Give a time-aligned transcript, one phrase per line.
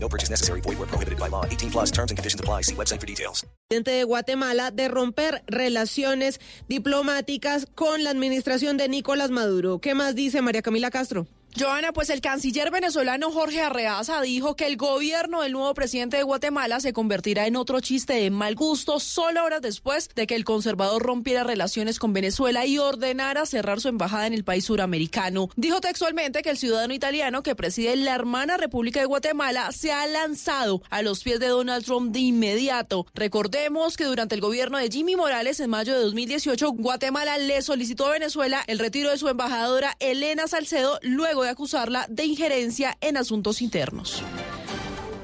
[0.00, 0.60] No purchase necessary.
[0.62, 1.44] Void where prohibited by law.
[1.44, 2.62] 18 plus terms and conditions apply.
[2.62, 3.44] See website for details.
[3.68, 9.78] presidente de Guatemala de romper relaciones diplomáticas con la administración de Nicolás Maduro.
[9.78, 11.26] ¿Qué más dice María Camila Castro?
[11.56, 16.22] Joana, pues el canciller venezolano Jorge Arreaza dijo que el gobierno del nuevo presidente de
[16.22, 20.44] Guatemala se convertirá en otro chiste de mal gusto solo horas después de que el
[20.44, 25.48] conservador rompiera relaciones con Venezuela y ordenara cerrar su embajada en el país suramericano.
[25.56, 30.06] Dijo textualmente que el ciudadano italiano que preside la hermana República de Guatemala se ha
[30.06, 33.06] lanzado a los pies de Donald Trump de inmediato.
[33.14, 38.06] Recordemos que durante el gobierno de Jimmy Morales en mayo de 2018, Guatemala le solicitó
[38.06, 43.16] a Venezuela el retiro de su embajadora Elena Salcedo luego de acusarla de injerencia en
[43.16, 44.22] asuntos internos.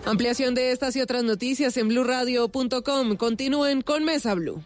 [0.05, 3.17] Ampliación de estas y otras noticias en blurradio.com.
[3.17, 4.63] Continúen con Mesa Blue.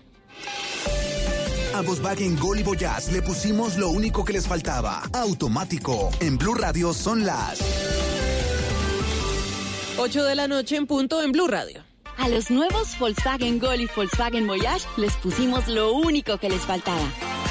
[1.74, 5.02] A Volkswagen Gol y Voyage le pusimos lo único que les faltaba.
[5.12, 6.10] Automático.
[6.20, 7.60] En Blue Radio son las
[9.98, 11.84] 8 de la noche en punto en Blue Radio.
[12.16, 17.38] A los nuevos Volkswagen Gol y Volkswagen Voyage les pusimos lo único que les faltaba.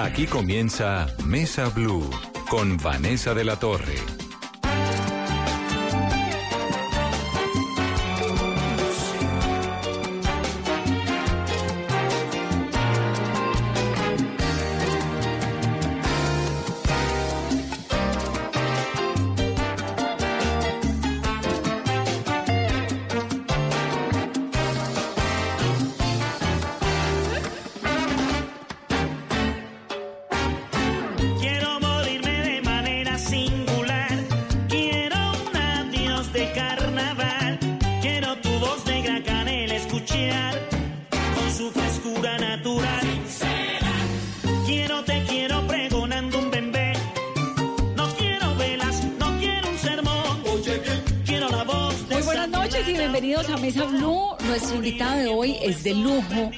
[0.00, 2.08] Aquí comienza Mesa Blue
[2.48, 4.17] con Vanessa de la Torre.
[56.18, 56.50] Lujo.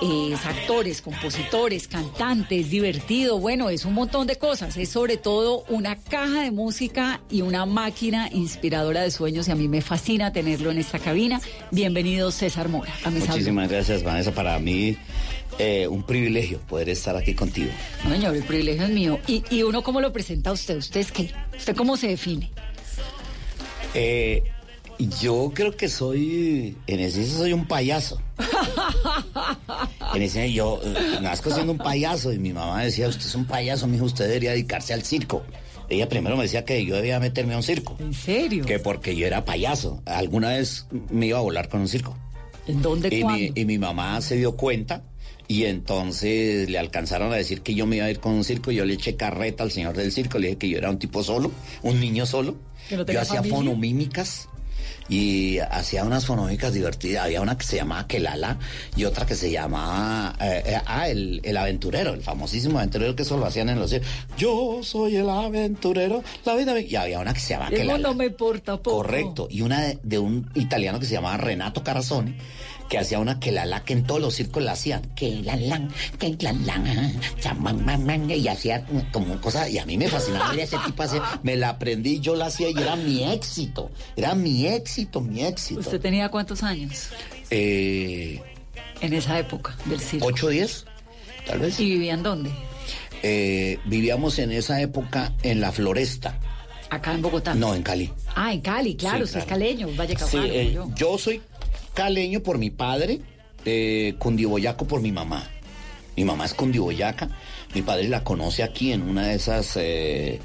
[0.00, 4.76] Es actores, compositores, cantantes, divertido, bueno, es un montón de cosas.
[4.76, 9.56] Es sobre todo una caja de música y una máquina inspiradora de sueños y a
[9.56, 11.40] mí me fascina tenerlo en esta cabina.
[11.72, 13.10] Bienvenido César Mora a.
[13.10, 14.30] Muchísimas gracias, Vanessa.
[14.32, 14.96] Para mí,
[15.58, 17.70] eh, un privilegio poder estar aquí contigo.
[18.04, 19.18] No, señor, el privilegio es mío.
[19.26, 20.76] ¿Y, y uno cómo lo presenta a usted?
[20.76, 21.32] ¿Usted es qué?
[21.56, 22.52] ¿Usted cómo se define?
[23.94, 24.44] Eh,
[24.98, 28.20] yo creo que soy, en esencia, soy un payaso.
[30.14, 33.44] En esencia, yo eh, nazco siendo un payaso y mi mamá decía, usted es un
[33.44, 35.44] payaso, mijo, usted debería dedicarse al circo.
[35.88, 38.64] Ella primero me decía que yo debía meterme a un circo, ¿En serio?
[38.64, 40.02] que porque yo era payaso.
[40.04, 42.16] Alguna vez me iba a volar con un circo.
[42.66, 45.02] ¿En dónde, Y mi, y mi mamá se dio cuenta
[45.46, 48.70] y entonces le alcanzaron a decir que yo me iba a ir con un circo.
[48.70, 51.22] Yo le eché carreta al señor del circo, le dije que yo era un tipo
[51.22, 51.50] solo,
[51.82, 52.56] un niño solo.
[52.90, 53.56] No yo hacía familia.
[53.56, 54.48] fonomímicas
[55.08, 57.24] y hacía unas fonomímicas divertidas.
[57.24, 58.58] Había una que se llamaba Kelala
[58.96, 63.22] y otra que se llamaba eh, eh, ah, el, el aventurero, el famosísimo aventurero que
[63.22, 64.08] eso lo hacían en los circos.
[64.36, 66.74] Yo soy el aventurero, la vida.
[66.74, 66.82] me-".
[66.82, 67.98] Y había una que se llamaba Kelala.
[67.98, 68.98] no me importa poco.
[68.98, 69.48] Correcto.
[69.50, 72.36] Y una de, de un italiano que se llamaba Renato Carazone,
[72.88, 75.02] que hacía una que la la que en todos los circos la hacían.
[75.14, 75.88] Que la la,
[76.18, 79.70] que la la, y hacía como cosas.
[79.70, 81.20] Y a mí me fascinaba ver ese tipo hacer.
[81.42, 83.90] Me la aprendí, yo la hacía y era mi éxito.
[84.16, 85.80] Era mi éxito, mi éxito.
[85.80, 87.08] ¿Usted tenía cuántos años
[87.50, 88.40] Eh,
[89.00, 90.28] en esa época del circo?
[90.28, 90.84] ¿8 o 10?
[91.46, 91.78] Tal vez.
[91.80, 92.50] ¿Y vivían dónde?
[93.22, 96.38] Eh, vivíamos en esa época en la Floresta.
[96.90, 97.54] Acá en Bogotá.
[97.54, 98.10] No, en Cali.
[98.34, 99.62] Ah, en Cali, claro, Sí, usted claro.
[99.62, 100.88] es caleño, Valle Sí, como eh, yo.
[100.94, 101.42] yo soy
[101.98, 103.18] caleño por mi padre,
[103.64, 105.50] eh, por mi mamá.
[106.16, 107.28] Mi mamá es cundiboyaca,
[107.74, 110.38] mi padre la conoce aquí en una de esas eh,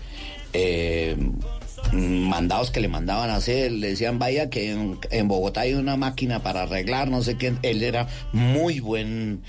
[0.53, 1.15] eh,
[1.91, 3.71] mandados que le mandaban a hacer.
[3.71, 7.53] Le decían, vaya que en, en Bogotá hay una máquina para arreglar, no sé qué.
[7.61, 9.43] Él era muy buen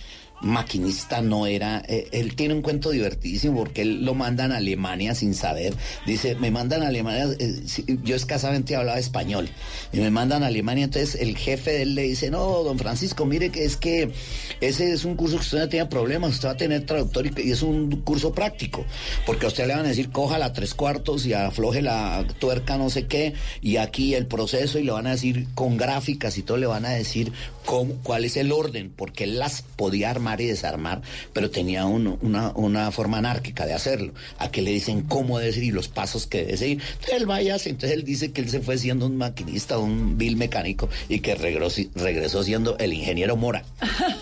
[0.45, 5.15] maquinista no era, eh, él tiene un cuento divertidísimo porque él lo mandan a Alemania
[5.15, 5.75] sin saber.
[6.07, 7.63] Dice, me mandan a Alemania, eh,
[8.03, 9.49] yo escasamente hablaba español,
[9.93, 13.25] y me mandan a Alemania, entonces el jefe de él le dice, no, don Francisco,
[13.25, 14.13] mire que es que
[14.61, 17.33] ese es un curso que usted no tiene problemas, usted va a tener traductor y,
[17.43, 18.85] y es un curso práctico,
[19.27, 22.77] porque a usted le van a decir, coja la tres cuartos y afloje la tuerca
[22.77, 26.43] no sé qué, y aquí el proceso, y le van a decir con gráficas y
[26.43, 27.33] todo, le van a decir
[27.65, 31.03] cómo, cuál es el orden, porque él las podía armar y desarmar,
[31.33, 34.13] pero tenía un- una, una forma anárquica de hacerlo.
[34.39, 36.81] Aquí le dicen cómo debe ser y los pasos que debe seguir.
[36.93, 40.37] Entonces él vaya, entonces él dice que él se fue siendo un maquinista, un vil
[40.37, 43.65] mecánico, y que regresó, regresó siendo el ingeniero Mora.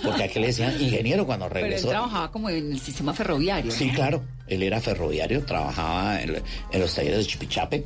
[0.03, 1.89] Porque aquí le decían ingeniero cuando Pero él regresó.
[1.89, 3.71] trabajaba como en el sistema ferroviario.
[3.71, 3.95] Sí, ¿no?
[3.95, 4.23] claro.
[4.49, 6.43] Él era ferroviario, trabajaba en,
[6.73, 7.85] en los talleres de Chipichape.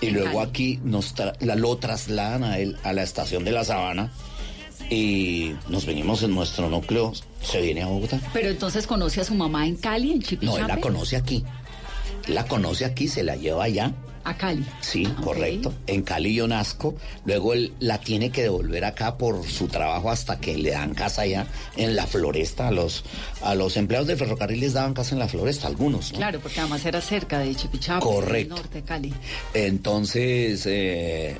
[0.00, 3.64] Y luego aquí nos tra- la- lo trasladan a él a la estación de La
[3.64, 4.12] Sabana.
[4.90, 7.12] Y nos venimos en nuestro núcleo.
[7.42, 8.20] Se viene a Bogotá.
[8.32, 10.46] Pero entonces conoce a su mamá en Cali, en Chipichape.
[10.46, 11.44] No, él la conoce aquí.
[12.26, 13.92] La conoce aquí, se la lleva allá.
[14.24, 14.62] A Cali.
[14.82, 15.22] Sí, Ok.
[15.24, 15.72] correcto.
[15.86, 16.94] En Cali yo nazco.
[17.24, 21.22] Luego él la tiene que devolver acá por su trabajo hasta que le dan casa
[21.22, 21.46] allá
[21.76, 22.68] en la floresta.
[22.68, 23.04] A los,
[23.40, 26.12] a los empleados de ferrocarril les daban casa en la floresta, algunos.
[26.12, 26.18] ¿no?
[26.18, 28.04] Claro, porque además era cerca de Chipichape.
[28.04, 28.54] Correcto.
[28.56, 29.14] del norte de Cali.
[29.54, 31.38] Entonces, eh,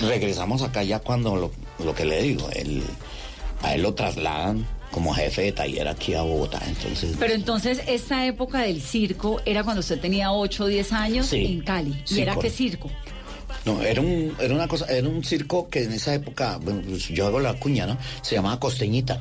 [0.00, 1.50] regresamos acá ya cuando lo,
[1.82, 2.82] lo que le digo, él,
[3.64, 6.60] a él lo trasladan como jefe de taller aquí a Bogotá.
[6.66, 11.26] Entonces, Pero entonces, esta época del circo era cuando usted tenía 8 o 10 años
[11.26, 11.44] Sí.
[11.46, 11.90] en Cali.
[11.90, 12.90] ¿Y Sí, era qué circo?
[13.64, 17.08] no, era un, era una cosa, era un circo que en esa época, bueno, pues,
[17.08, 17.96] yo hago la cuña, ¿no?
[18.22, 19.20] Se llamaba Costeñita.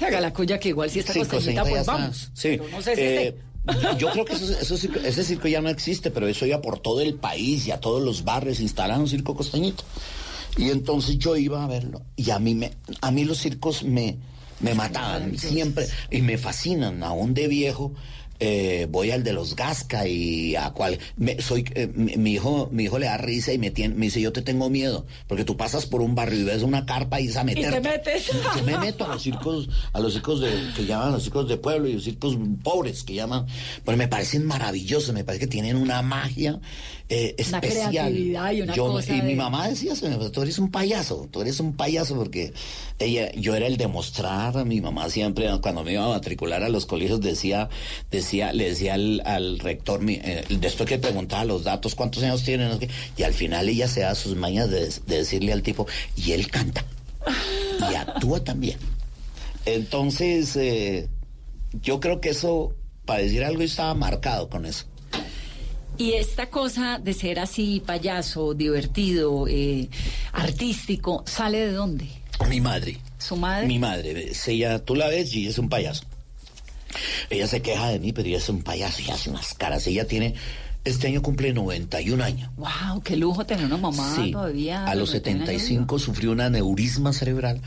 [0.00, 1.92] Haga la cuya que igual si está Sí, costeñita, pues está.
[1.92, 2.30] vamos.
[2.34, 2.48] Sí.
[2.58, 3.38] Pero no sé si Eh, esté.
[3.98, 4.74] yo creo que eso- eso
[5.04, 8.02] ese circo ya no existe, pero eso iba por todo el país y a todos
[8.02, 9.84] los barrios instalaron un circo costeñito.
[10.56, 14.18] Y entonces yo iba a verlo y a mí me, a mí los circos me,
[14.60, 17.02] me mataban siempre y me fascinan.
[17.02, 17.94] Aún de viejo
[18.44, 22.68] eh, voy al de los Gasca y a cual me, soy eh, mi, mi hijo
[22.72, 25.44] mi hijo le da risa y me tiene, me dice yo te tengo miedo porque
[25.44, 27.80] tú pasas por un barrio y ves una carpa y es a Y meterte.
[27.80, 28.30] te metes.
[28.56, 31.56] Yo me meto a los circos, a los circos de, que llaman los circos de
[31.56, 33.46] pueblo y los circos pobres que llaman,
[33.84, 36.58] pero me parecen maravillosos, me parece que tienen una magia
[37.14, 37.90] eh, Una especial.
[37.90, 41.42] creatividad y una Yo- cosa y mi mamá decía, "Señor, tú eres un payaso, tú
[41.42, 42.54] eres un payaso porque
[42.98, 46.70] ella, yo era el de mostrar, mi mamá siempre cuando me iba a matricular a
[46.70, 47.68] los colegios decía,
[48.10, 52.42] decía, le decía al, al rector, mi- eh, después que preguntaba los datos, cuántos años
[52.44, 52.78] tienen,
[53.18, 55.86] y al final ella se da sus mañas de, de decirle al tipo,
[56.16, 56.84] y él canta
[57.90, 58.78] y actúa también.
[59.66, 61.08] Entonces, eh,
[61.82, 62.74] yo creo que eso,
[63.04, 64.86] para decir algo, estaba marcado con eso.
[66.02, 69.88] Y esta cosa de ser así, payaso, divertido, eh,
[70.32, 72.08] artístico, ¿sale de dónde?
[72.48, 72.98] Mi madre.
[73.18, 73.68] ¿Su madre?
[73.68, 76.02] Mi madre, ella, tú la ves y es un payaso.
[77.30, 79.86] Ella se queja de mí, pero ella es un payaso y hace unas caras.
[79.86, 80.34] Ella tiene,
[80.84, 82.50] este año cumple 91 años.
[82.56, 83.00] ¡Wow!
[83.04, 84.84] ¡Qué lujo tener una mamá Sí, todavía!
[84.84, 87.60] a los reten años 75 sufrió un aneurisma cerebral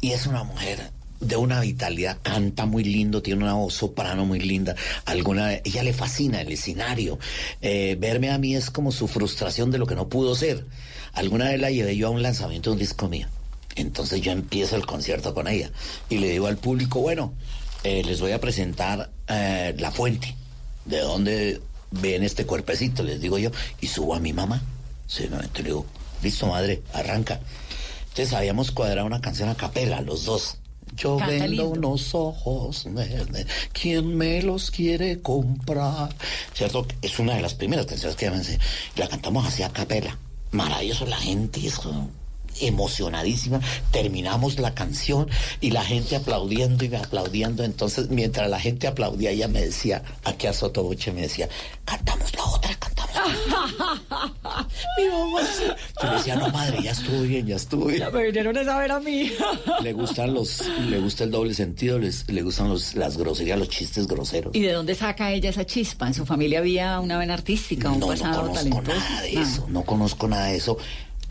[0.00, 0.90] y es una mujer
[1.22, 4.74] de una vitalidad, canta muy lindo, tiene una voz soprano muy linda.
[5.04, 7.18] Alguna, ella le fascina el escenario.
[7.60, 10.66] Eh, verme a mí es como su frustración de lo que no pudo ser.
[11.12, 13.28] Alguna vez la llevé yo a un lanzamiento de un disco mío.
[13.76, 15.70] Entonces yo empiezo el concierto con ella
[16.10, 17.32] y le digo al público, bueno,
[17.84, 20.34] eh, les voy a presentar eh, la fuente,
[20.84, 21.60] de dónde
[21.92, 23.50] ven este cuerpecito, les digo yo,
[23.80, 24.62] y subo a mi mamá.
[25.06, 25.86] Sí, le digo,
[26.22, 27.40] listo madre, arranca.
[28.08, 30.58] Entonces habíamos cuadrado una canción a capela, los dos.
[30.96, 31.68] Yo Canta vendo lindo.
[31.68, 36.14] unos ojos, nene, ¿quién me los quiere comprar?
[36.54, 36.86] ¿Cierto?
[37.00, 38.58] Es una de las primeras canciones que enseñó.
[38.96, 40.18] La cantamos así a capela.
[40.50, 42.10] Maravilloso, la gente como
[42.60, 43.60] emocionadísima.
[43.90, 45.28] Terminamos la canción
[45.60, 47.64] y la gente aplaudiendo y aplaudiendo.
[47.64, 51.48] Entonces, mientras la gente aplaudía, ella me decía, aquí a Sotoboche me decía,
[51.84, 54.66] cantamos la otra, cantamos la otra".
[54.98, 55.40] Mi mamá.
[56.02, 58.00] Yo le decía, no madre, ya estuvo bien, ya estuvo bien.
[58.00, 59.32] Ya me vinieron a saber a mí.
[59.82, 63.68] Le gustan los, le gusta el doble sentido, les, le gustan los, las groserías, los
[63.68, 64.54] chistes groseros.
[64.54, 66.06] ¿Y de dónde saca ella esa chispa?
[66.06, 68.98] ¿En su familia había una vena artística, un No, no pasado conozco talentoso?
[68.98, 70.78] nada de eso, no conozco nada de eso.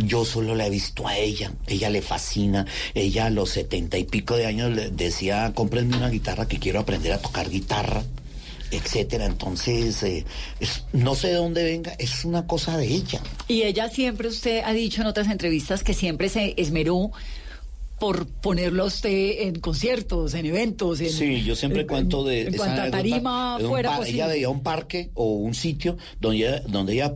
[0.06, 4.04] Yo solo la he visto a ella, ella le fascina, ella a los setenta y
[4.06, 8.04] pico de años le decía, cómprenme una guitarra que quiero aprender a tocar guitarra,
[8.72, 9.26] etcétera.
[9.26, 10.26] Entonces, eh,
[10.60, 13.22] es- no sé de dónde venga, es una cosa de ella.
[13.48, 17.12] Y ella siempre, usted ha dicho en otras entrevistas que siempre se esmeró
[18.00, 21.00] por ponerlo a usted en conciertos, en eventos.
[21.02, 22.42] En, Sí, yo siempre en- cuento de...
[22.42, 24.16] En esa cuanta anécdota tarima de un fuera posible.
[24.18, 27.14] Ella veía un parque o un sitio donde ella, donde ella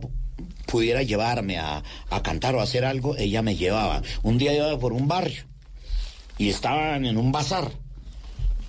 [0.66, 4.02] pudiera llevarme a, a cantar o hacer algo, ella me llevaba.
[4.22, 5.44] Un día iba por un barrio
[6.38, 7.70] y estaban en un bazar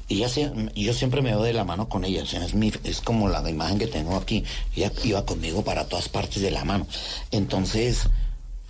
[0.10, 2.54] Y ella, se- yo siempre me veo de la mano con ella, o sea, es,
[2.54, 4.44] mi, es como la imagen que tengo aquí.
[4.76, 6.88] Ella iba conmigo para todas partes de la mano.
[7.32, 8.08] Entonces,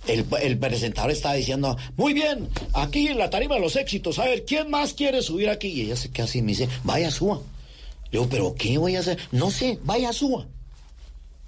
[0.08, 4.24] el, el presentador estaba diciendo, muy bien, aquí en la tarima de los éxitos, a
[4.24, 5.68] ver, ¿quién más quiere subir aquí?
[5.68, 7.36] Y ella se queda así y me dice, vaya, suba.
[8.10, 9.18] Le digo, ¿pero qué voy a hacer?
[9.30, 10.46] No sé, vaya, suba.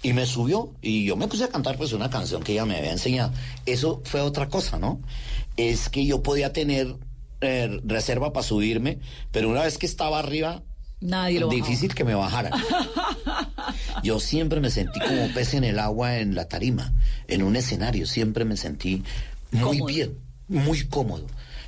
[0.03, 2.77] Y me subió y yo me puse a cantar pues una canción que ella me
[2.77, 3.31] había enseñado.
[3.65, 4.99] Eso fue otra cosa, ¿no?
[5.57, 6.95] Es que yo podía tener
[7.41, 8.97] eh, reserva para subirme,
[9.31, 10.63] pero una vez que estaba arriba,
[11.01, 11.65] Nadie lo bajaba.
[11.67, 12.51] difícil que me bajaran.
[14.03, 16.93] Yo siempre me sentí como pez en el agua en la tarima,
[17.27, 19.03] en un escenario, siempre me sentí
[19.51, 19.85] muy Cómodo.
[19.85, 20.17] bien,
[20.47, 21.25] muy cómodo.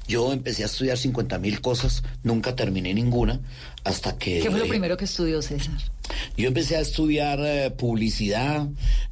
[0.07, 3.39] Yo empecé a estudiar 50 mil cosas, nunca terminé ninguna,
[3.83, 4.39] hasta que...
[4.41, 5.77] ¿Qué fue lo eh, primero que estudió César?
[6.37, 8.67] Yo empecé a estudiar eh, publicidad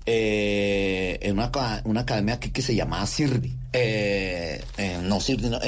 [0.06, 1.52] eh, en una,
[1.86, 3.56] una academia aquí que se llamaba CIRDI.
[3.74, 4.62] Eh,
[5.04, 5.60] no, CIRDI, no,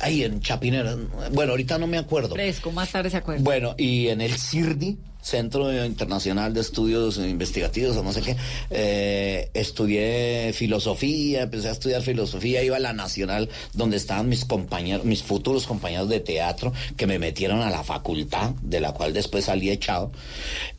[0.00, 0.96] ahí en Chapinera.
[1.32, 2.34] Bueno, ahorita no me acuerdo.
[2.34, 3.42] Fresco, más tarde se acuerda.
[3.42, 4.98] Bueno, y en el CIRDI,
[5.28, 8.36] Centro Internacional de Estudios Investigativos, o no sé qué,
[8.70, 15.04] eh, estudié filosofía, empecé a estudiar filosofía, iba a la Nacional, donde estaban mis compañeros,
[15.04, 19.44] mis futuros compañeros de teatro, que me metieron a la facultad, de la cual después
[19.44, 20.10] salí echado.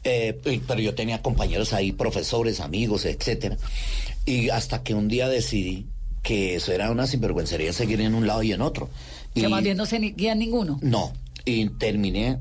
[0.04, 0.38] Eh,
[0.68, 3.58] pero yo tenía compañeros ahí, profesores, amigos, etcétera.
[4.26, 5.86] Y hasta que un día decidí
[6.24, 8.90] que eso era una sinvergüencería seguir en un lado y en otro.
[9.34, 10.80] Que Y- más bien no se guía ninguno.
[10.82, 11.14] no,
[11.46, 12.38] y terminé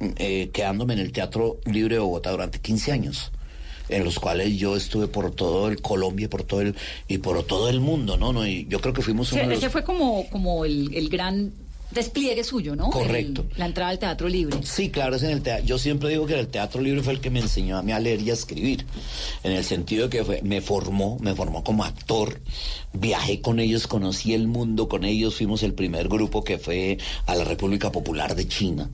[0.00, 3.30] eh, quedándome en el Teatro Libre de Bogotá durante 15 años,
[3.88, 6.74] en los cuales yo estuve por todo el Colombia por todo el,
[7.08, 8.32] y por todo el mundo, ¿no?
[8.32, 9.58] no y yo creo que fuimos Sí, uno los...
[9.58, 11.52] ese fue como, como el, el gran
[11.92, 12.90] despliegue suyo, ¿no?
[12.90, 13.46] Correcto.
[13.52, 14.58] El- la entrada al teatro libre.
[14.64, 15.64] Sí, claro, es en el teatro.
[15.64, 18.00] Yo siempre digo que el teatro libre fue el que me enseñó a mí a
[18.00, 18.84] leer y a escribir.
[19.44, 22.40] En el sentido de que fue, me formó, me formó como actor.
[22.92, 25.36] Viajé con ellos, conocí el mundo con ellos.
[25.36, 28.90] Fuimos el primer grupo que fue a la República Popular de China.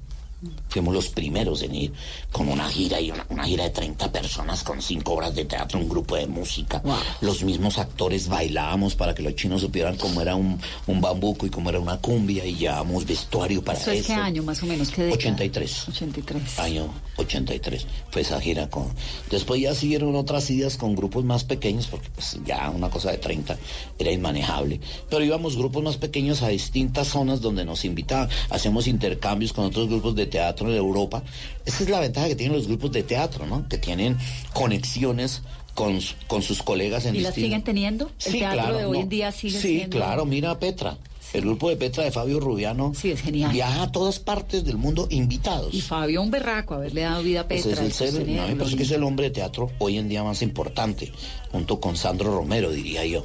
[0.72, 1.92] Fuimos los primeros en ir
[2.30, 5.78] con una gira y una, una gira de 30 personas con cinco obras de teatro,
[5.78, 6.82] un grupo de música.
[7.20, 11.50] Los mismos actores bailábamos para que los chinos supieran cómo era un, un bambuco y
[11.50, 14.00] cómo era una cumbia y llevábamos vestuario para ¿Eso eso.
[14.00, 14.88] es qué año más o menos?
[14.88, 15.18] ¿Qué década?
[15.20, 15.88] 83.
[15.88, 16.58] 83.
[16.58, 17.86] Año 83.
[18.10, 18.88] Fue esa gira con...
[19.30, 23.18] Después ya siguieron otras idas con grupos más pequeños, porque pues ya una cosa de
[23.18, 23.58] 30
[23.98, 24.80] era inmanejable.
[25.10, 28.30] Pero íbamos grupos más pequeños a distintas zonas donde nos invitaban.
[28.48, 31.22] Hacemos intercambios con otros grupos de teatro de Europa.
[31.64, 33.68] Esa es la ventaja que tienen los grupos de teatro, ¿no?
[33.68, 34.16] Que tienen
[34.52, 35.42] conexiones
[35.74, 38.10] con, con sus colegas en ¿Y las distintas- siguen teniendo?
[38.26, 39.02] ¿El Sí, teatro claro, de hoy no.
[39.04, 40.96] en día sigue Sí, siendo- claro, mira a Petra.
[41.32, 43.50] El grupo de Petra de Fabio Rubiano Sí, es genial.
[43.52, 45.72] viaja a todas partes del mundo invitados.
[45.72, 47.84] Y Fabio, un berraco, haberle dado vida a Pues Petra.
[47.84, 50.22] es el ser, no, me parece que es el hombre de teatro hoy en día
[50.22, 51.10] más importante,
[51.50, 53.24] junto con Sandro Romero, diría yo.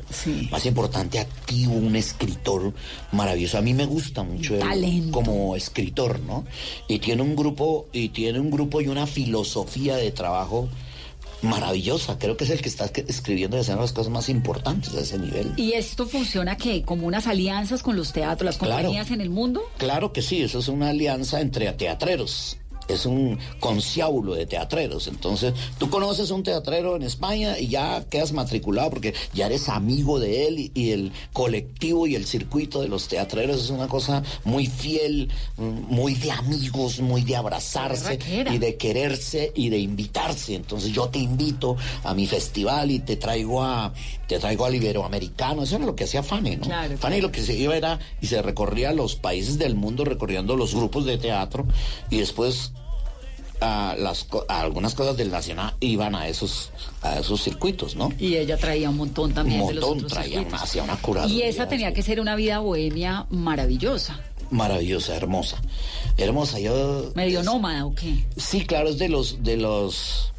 [0.52, 2.74] Más importante, activo, un escritor
[3.12, 3.58] maravilloso.
[3.58, 6.46] A mí me gusta mucho él como escritor, ¿no?
[6.88, 10.70] Y tiene un grupo, y tiene un grupo y una filosofía de trabajo
[11.42, 12.18] maravillosa.
[12.20, 15.00] Creo que es el que está escri- escribiendo y haciendo las cosas más importantes a
[15.02, 15.54] ese nivel.
[15.58, 16.84] ¿Y esto funciona qué?
[16.84, 18.76] ¿Como unas alianzas con los teatros, las Claro.
[18.76, 19.62] compañías en el mundo?
[19.78, 22.58] Claro que sí, eso es una alianza entre teatreros.
[22.88, 25.08] Es un conciábulo de teatreros.
[25.08, 29.70] Entonces, tú conoces a un teatrero en España y ya quedas matriculado porque ya eres
[29.70, 33.88] amigo de él y, y el colectivo y el circuito de los teatreros es una
[33.88, 35.64] cosa muy fiel, mm,
[35.94, 38.20] muy de amigos, muy de abrazarse
[38.52, 40.56] y de quererse y de invitarse.
[40.56, 43.94] Entonces, yo te invito a mi festival y te traigo a
[44.28, 45.64] te traigo al Iberoamericano.
[45.64, 46.64] Eso era lo que hacía Fanny, ¿no?
[46.64, 46.98] Claro.
[46.98, 50.76] Fanny lo que se iba era y se recorría los países del mundo recorriendo los
[50.76, 51.66] grupos de teatro
[52.10, 52.74] y después
[53.62, 56.72] a las a algunas cosas del nacional iban a esos
[57.02, 58.12] a esos circuitos, ¿no?
[58.20, 60.54] Y ella traía un montón también Un de los montón, otros traía circuitos.
[60.54, 64.20] una- hacía una curaduría, Y esa tenía que ser una vida bohemia maravillosa.
[64.50, 65.58] Maravillosa, hermosa.
[66.18, 68.26] Hermosa, yo Medio nómada, ¿o qué?
[68.38, 70.32] Sí, claro, es de los de los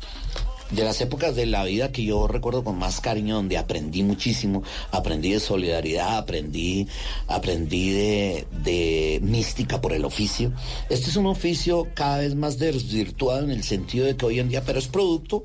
[0.71, 4.63] de las épocas de la vida que yo recuerdo con más cariño, donde aprendí muchísimo,
[4.91, 6.87] aprendí de solidaridad, aprendí,
[7.27, 10.53] aprendí de, de mística por el oficio.
[10.89, 14.49] Este es un oficio cada vez más desvirtuado en el sentido de que hoy en
[14.49, 15.45] día, pero es producto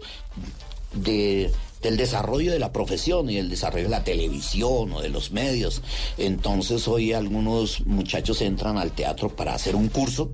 [0.94, 1.52] de
[1.84, 5.82] del desarrollo de la profesión y el desarrollo de la televisión o de los medios.
[6.18, 10.32] Entonces hoy algunos muchachos entran al teatro para hacer un curso,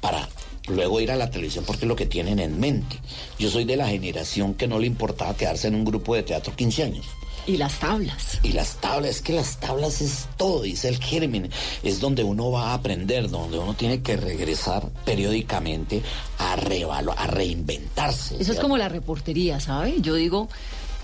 [0.00, 0.28] para
[0.68, 2.96] luego ir a la televisión porque es lo que tienen en mente.
[3.38, 6.54] Yo soy de la generación que no le importaba quedarse en un grupo de teatro
[6.56, 7.06] 15 años.
[7.46, 8.38] Y las tablas.
[8.42, 11.50] Y las tablas, es que las tablas es todo, es el germen,
[11.82, 16.00] es donde uno va a aprender, donde uno tiene que regresar periódicamente
[16.38, 18.36] a, revalo- a reinventarse.
[18.40, 19.96] Eso es como la reportería, ¿sabe?
[20.00, 20.48] Yo digo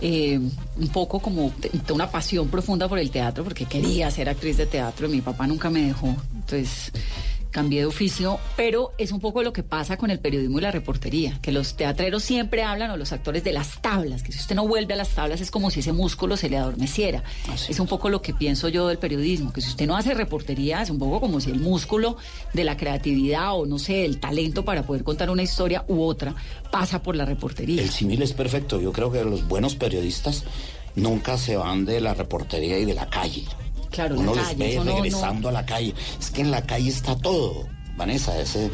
[0.00, 0.40] eh,
[0.78, 1.52] un poco como
[1.92, 5.46] una pasión profunda por el teatro, porque quería ser actriz de teatro y mi papá
[5.46, 6.16] nunca me dejó.
[6.34, 6.90] Entonces,
[7.50, 10.70] cambié de oficio, pero es un poco lo que pasa con el periodismo y la
[10.70, 14.54] reportería, que los teatreros siempre hablan o los actores de las tablas, que si usted
[14.54, 17.22] no vuelve a las tablas es como si ese músculo se le adormeciera.
[17.68, 20.82] es un poco lo que pienso yo del periodismo, que si usted no hace reportería
[20.82, 22.16] es un poco como si el músculo
[22.52, 26.34] de la creatividad o no sé, el talento para poder contar una historia u otra
[26.70, 27.82] pasa por la reportería.
[27.82, 28.80] El símil es perfecto.
[28.80, 30.44] Yo creo que los buenos periodistas
[30.94, 33.44] nunca se van de la reportería y de la calle.
[33.90, 35.94] Claro, Uno la los calle, ve no- regresando a la calle.
[36.18, 37.66] Es que en la calle está todo,
[37.96, 38.38] Vanessa.
[38.40, 38.70] Ese,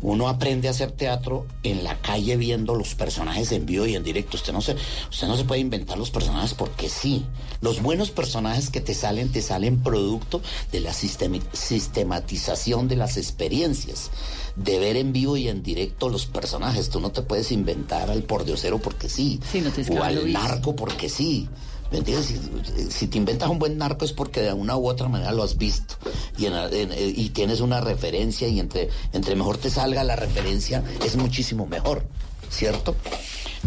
[0.00, 4.04] uno aprende a hacer teatro en la calle viendo los personajes en vivo y en
[4.04, 4.36] directo.
[4.36, 4.76] Usted no se,
[5.10, 7.24] usted no se puede inventar los personajes porque sí.
[7.60, 14.10] Los buenos personajes que te salen, te salen producto de la sistematización de las experiencias.
[14.54, 16.90] De ver en vivo y en directo los personajes.
[16.90, 19.40] Tú no te puedes inventar al pordiosero porque sí.
[19.50, 21.48] Sí, no que o al narco porque sí.
[21.90, 25.42] Si, si te inventas un buen narco es porque de una u otra manera lo
[25.42, 25.94] has visto
[26.36, 28.90] y, eh, tienes una referencia y entre,
[29.36, 32.06] mejor te salga la referencia es muchísimo mejor,
[32.50, 32.94] ¿cierto?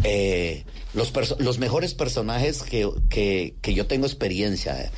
[0.03, 4.91] Eh, los, mejores personajes que, que, que yo tengo experiencia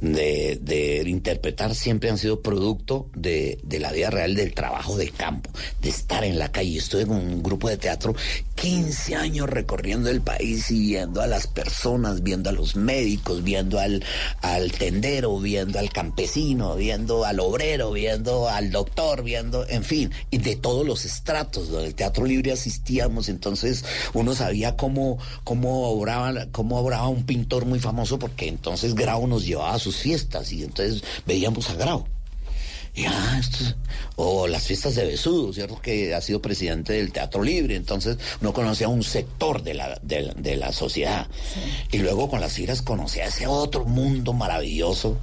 [0.00, 5.10] de, de interpretar siempre han sido producto de, de la vida real, del trabajo de
[5.10, 6.78] campo, de estar en la calle.
[6.78, 8.14] Estuve con un grupo de teatro
[8.54, 13.78] 15 años recorriendo el país y viendo a las personas, viendo a los médicos, viendo
[13.78, 14.04] al,
[14.42, 20.38] al tendero, viendo al campesino, viendo al obrero, viendo al doctor, viendo, en fin, y
[20.38, 21.68] de todos los estratos.
[21.68, 27.66] Donde el Teatro Libre asistíamos, entonces uno sabía cómo, cómo, obraba, cómo obraba un pintor
[27.66, 32.04] muy famoso, porque entonces Grau nos llevaba a sus fiestas y entonces veíamos a Grau.
[32.96, 33.74] Y, ah, esto es-
[34.16, 35.80] o las fiestas de Besudo, ¿cierto?
[35.82, 40.22] Que ha sido presidente del Teatro Libre, entonces no conocía un sector de la, de,
[40.22, 41.26] la- de la sociedad.
[41.90, 45.18] Y luego con las giras conocía ese otro mundo maravilloso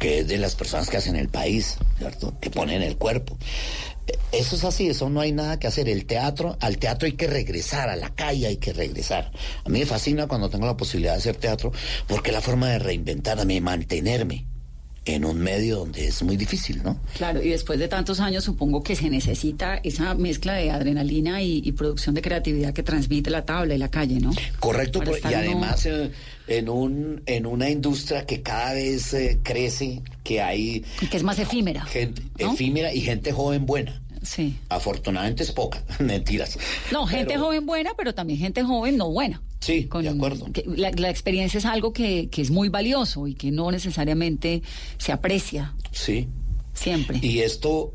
[0.00, 2.34] que es de las personas que hacen el país, ¿cierto?
[2.40, 3.38] Que ponen el cuerpo.
[4.32, 5.88] Eso es así, eso no hay nada que hacer.
[5.88, 9.30] El teatro, al teatro hay que regresar, a la calle hay que regresar.
[9.64, 11.72] A mí me fascina cuando tengo la posibilidad de hacer teatro,
[12.06, 14.53] porque es la forma de reinventarme, mantenerme
[15.06, 16.98] en un medio donde es muy difícil, ¿no?
[17.16, 21.60] Claro, y después de tantos años supongo que se necesita esa mezcla de adrenalina y,
[21.64, 24.32] y producción de creatividad que transmite la tabla y la calle, ¿no?
[24.60, 26.10] Correcto, por- y además eh,
[26.48, 31.22] en un en una industria que cada vez eh, crece, que hay Y que es
[31.22, 31.84] más efímera.
[31.84, 32.52] gente ¿no?
[32.54, 34.00] efímera y gente joven buena.
[34.24, 34.56] Sí.
[34.68, 36.58] Afortunadamente es poca, mentiras.
[36.92, 39.42] No, gente Pero- joven buena, pero también gente joven no buena.
[39.60, 40.52] Sí, de acuerdo.
[40.52, 44.62] que la, la experiencia es algo que, que es muy valioso y que no necesariamente
[44.98, 46.28] se aprecia Sí.
[46.74, 47.18] siempre.
[47.22, 47.94] Y esto,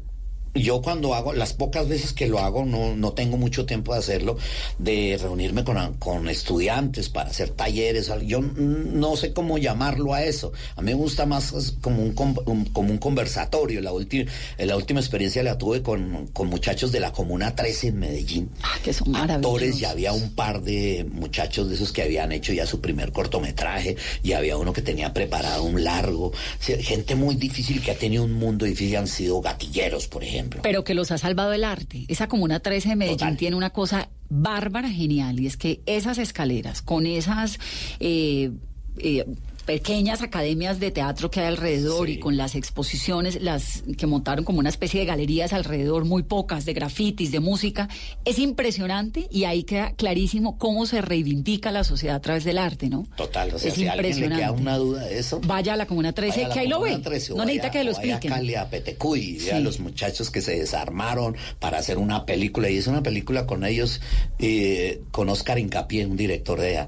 [0.56, 4.00] yo cuando hago, las pocas veces que lo hago, no, no tengo mucho tiempo de
[4.00, 4.38] hacerlo,
[4.78, 8.10] de reunirme con, con estudiantes para hacer talleres.
[8.10, 10.52] al- Yo no sé cómo llamarlo a eso.
[10.76, 13.82] A mí me gusta más es como un, como un conversatorio.
[13.82, 18.00] La, ulti- la última experiencia la tuve con, con muchachos de la Comuna 13 en
[18.00, 18.50] Medellín.
[18.64, 19.40] Ah, que son maravillosos.
[19.46, 23.12] Actores, ya había un par de muchachos de esos que habían hecho ya su primer
[23.12, 26.32] cortometraje, y había uno que tenía preparado un largo.
[26.60, 30.49] Gente muy difícil que ha tenido un mundo difícil, han sido gatilleros, por ejemplo.
[30.62, 32.06] Pero que los ha salvado el arte.
[32.08, 36.82] Esa Comuna 13 de Medellín tiene una cosa bárbara, genial, y es que esas escaleras,
[36.82, 37.60] con esas
[38.00, 38.52] eh,
[38.98, 39.26] eh,
[39.70, 44.58] pequeñas academias de teatro que hay alrededor y con las exposiciones, las que montaron como
[44.58, 47.88] una especie de galerías alrededor, muy pocas, de grafitis, de música,
[48.26, 52.90] es impresionante y ahí queda clarísimo cómo se reivindica la sociedad a través del arte,
[52.90, 53.06] ¿no?
[53.16, 54.62] Total, o sea, es si a alguien le queda impresionante.
[54.64, 55.40] una duda de eso.
[55.46, 56.98] Vaya a la Comuna 13, vaya a la que ahí lo ve.
[56.98, 58.34] 13, o no necesita que lo o vaya expliquen.
[58.34, 62.78] a Cali, a Petecuy, a los muchachos que se desarmaron para hacer una película, y
[62.78, 64.02] es una película con ellos,
[64.40, 66.88] eh, con Oscar Incapié, un director de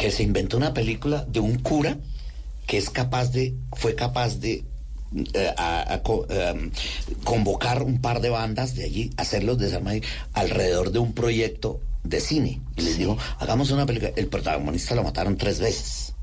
[0.00, 1.98] que se inventó una película de un cura
[2.66, 4.64] que es capaz de, fue capaz de
[5.34, 6.70] eh, a- a co- em,
[7.24, 10.00] convocar un par de bandas de allí, hacerlos desarmar
[10.32, 12.60] alrededor de un proyecto de cine.
[12.76, 14.12] Y les digo, hagamos una película.
[14.16, 16.14] El protagonista lo mataron tres veces.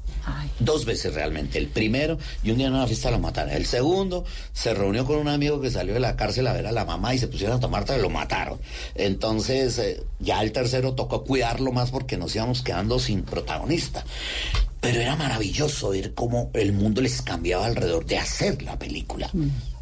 [0.59, 1.57] Dos veces realmente.
[1.57, 3.53] El primero, y un día en una fiesta lo mataron.
[3.53, 6.71] El segundo, se reunió con un amigo que salió de la cárcel a ver a
[6.71, 8.59] la mamá y se pusieron a tomar y lo mataron.
[8.95, 14.03] Entonces, eh, ya el tercero tocó cuidarlo más porque nos íbamos quedando sin protagonista.
[14.79, 19.29] Pero era maravilloso ver cómo el mundo les cambiaba alrededor de hacer la película.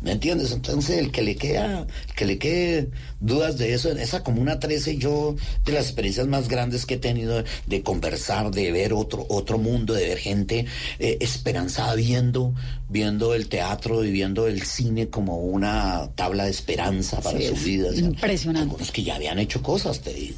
[0.06, 0.52] ¿Me entiendes?
[0.52, 2.90] Entonces, el que le queda, el que le quede
[3.20, 6.98] dudas de eso, en esa Comuna 13, yo, de las experiencias más grandes que he
[6.98, 10.68] tenido de conversar, de ver otro, otro mundo, de ver gente
[11.00, 12.54] eh, esperanzada viendo,
[12.88, 17.54] viendo el teatro y viendo el cine como una tabla de esperanza para Sí, su
[17.56, 17.90] es vida.
[17.90, 18.70] O sea, impresionante.
[18.70, 20.38] Algunos que ya habían hecho cosas, te digo.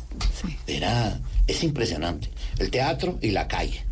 [0.66, 2.30] Era, es impresionante.
[2.58, 3.87] El teatro y la calle.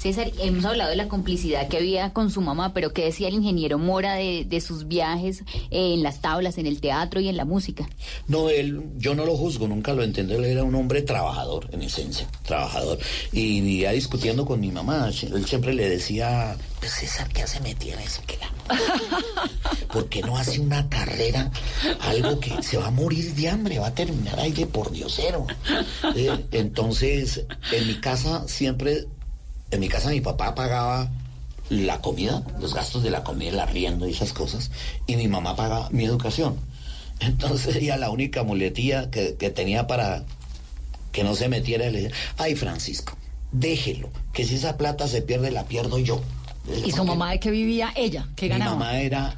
[0.00, 3.34] César, hemos hablado de la complicidad que había con su mamá, pero ¿qué decía el
[3.34, 7.36] ingeniero Mora de, de sus viajes eh, en las tablas, en el teatro y en
[7.36, 7.86] la música?
[8.26, 10.32] No, él, yo no lo juzgo, nunca lo entendí.
[10.32, 12.98] Él era un hombre trabajador, en esencia, trabajador.
[13.30, 15.10] Y vivía discutiendo con mi mamá.
[15.10, 18.22] Él siempre le decía, pues César, ¿qué hace metida en eso?
[18.26, 18.50] ¿Qué la...
[19.92, 21.50] ¿Por qué no hace una carrera?
[22.00, 25.46] Algo que se va a morir de hambre, va a terminar ahí de por diosero.
[26.16, 29.06] Eh, entonces, en mi casa siempre,
[29.70, 31.10] en mi casa mi papá pagaba
[31.68, 34.70] la comida, los gastos de la comida, el arriendo y esas cosas,
[35.06, 36.56] y mi mamá pagaba mi educación.
[37.20, 40.24] Entonces ella la única muletilla que, que tenía para
[41.12, 43.16] que no se metiera, le decía, ay Francisco,
[43.52, 46.20] déjelo, que si esa plata se pierde, la pierdo yo.
[46.84, 48.28] ¿Y su mamá de qué vivía ella?
[48.36, 48.72] ¿Qué Mi ganaba?
[48.72, 49.36] mamá era.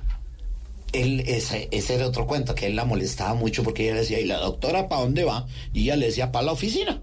[0.93, 4.27] Él, ese, ese era otro cuento, que él la molestaba mucho porque ella decía, ¿y
[4.27, 5.47] la doctora para dónde va?
[5.73, 7.01] Y ella le decía, para la oficina.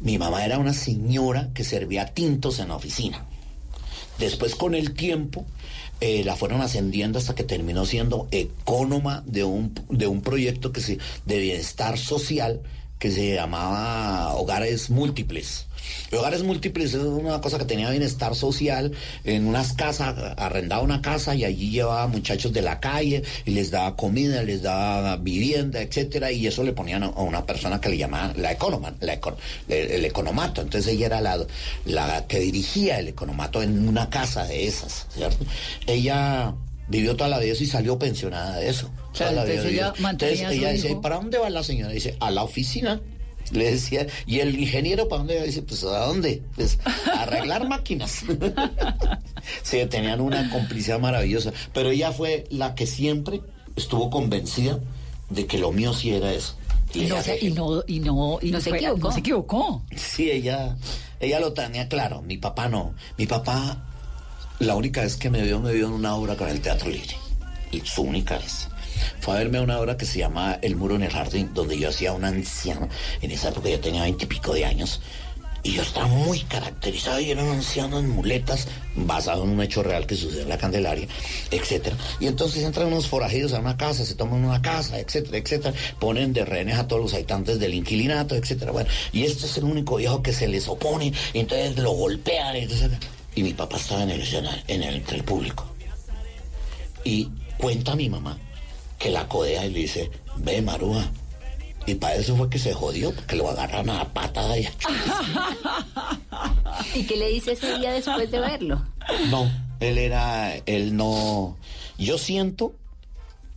[0.00, 3.26] Mi mamá era una señora que servía tintos en la oficina.
[4.18, 5.46] Después, con el tiempo,
[6.00, 10.80] eh, la fueron ascendiendo hasta que terminó siendo ecónoma de un, de un proyecto que
[10.80, 12.62] se, de bienestar social
[12.98, 15.66] que se llamaba Hogares Múltiples.
[16.12, 18.92] Hogares Múltiples es una cosa que tenía bienestar social
[19.24, 23.70] en unas casas, arrendaba una casa y allí llevaba muchachos de la calle y les
[23.70, 27.96] daba comida, les daba vivienda, etcétera, y eso le ponían a una persona que le
[27.98, 29.36] llamaban la economa, la eco-
[29.68, 30.60] el, economato.
[30.60, 31.38] Entonces ella era la,
[31.86, 35.44] la que dirigía el economato en una casa de esas, ¿cierto?
[35.86, 36.54] Ella
[36.88, 38.90] vivió toda la vida y salió pensionada de eso.
[39.18, 40.96] Claro, Toda la vida entonces ella Entonces a su ella dice.
[41.02, 41.92] ¿para dónde va la señora?
[41.92, 43.00] Dice, a la oficina.
[43.50, 45.44] Le decía, ¿y el ingeniero para dónde va?
[45.44, 46.42] Dice, pues ¿a dónde?
[46.54, 48.22] Pues a arreglar máquinas.
[49.62, 51.52] sí, tenían una complicidad maravillosa.
[51.72, 53.40] Pero ella fue la que siempre
[53.76, 54.78] estuvo convencida
[55.30, 56.56] de que lo mío sí era eso.
[56.94, 59.82] Y no, se, y no, y no, y No se no se equivocó.
[59.94, 60.76] Sí, ella,
[61.20, 62.22] ella lo tenía claro.
[62.22, 62.94] Mi papá no.
[63.16, 63.84] Mi papá,
[64.58, 67.16] la única vez que me vio, me vio en una obra con el Teatro Libre.
[67.70, 68.68] Y su única vez.
[69.20, 71.78] Fue a verme a una obra que se llama El Muro en el Jardín, donde
[71.78, 72.88] yo hacía un anciano.
[73.20, 75.00] En esa época yo tenía veintipico de años.
[75.64, 79.82] Y yo estaba muy caracterizado y era un anciano en muletas, basado en un hecho
[79.82, 81.08] real que sucedió en la Candelaria,
[81.50, 81.96] etcétera.
[82.20, 86.32] Y entonces entran unos forajidos a una casa, se toman una casa, etcétera, etcétera, ponen
[86.32, 88.70] de rehenes a todos los habitantes del inquilinato, etcétera.
[88.70, 92.56] Bueno, y este es el único viejo que se les opone, y entonces lo golpean.
[93.34, 94.22] Y mi papá estaba en el
[94.68, 95.66] en el, entre el público.
[97.02, 98.38] Y cuenta mi mamá
[98.98, 101.10] que la codea y le dice, ve Marúa.
[101.86, 104.72] Y para eso fue que se jodió, porque lo agarran a patada y a
[106.94, 108.84] ¿Y qué le dice ese día después de verlo?
[109.30, 111.56] No, él era, él no.
[111.96, 112.74] Yo siento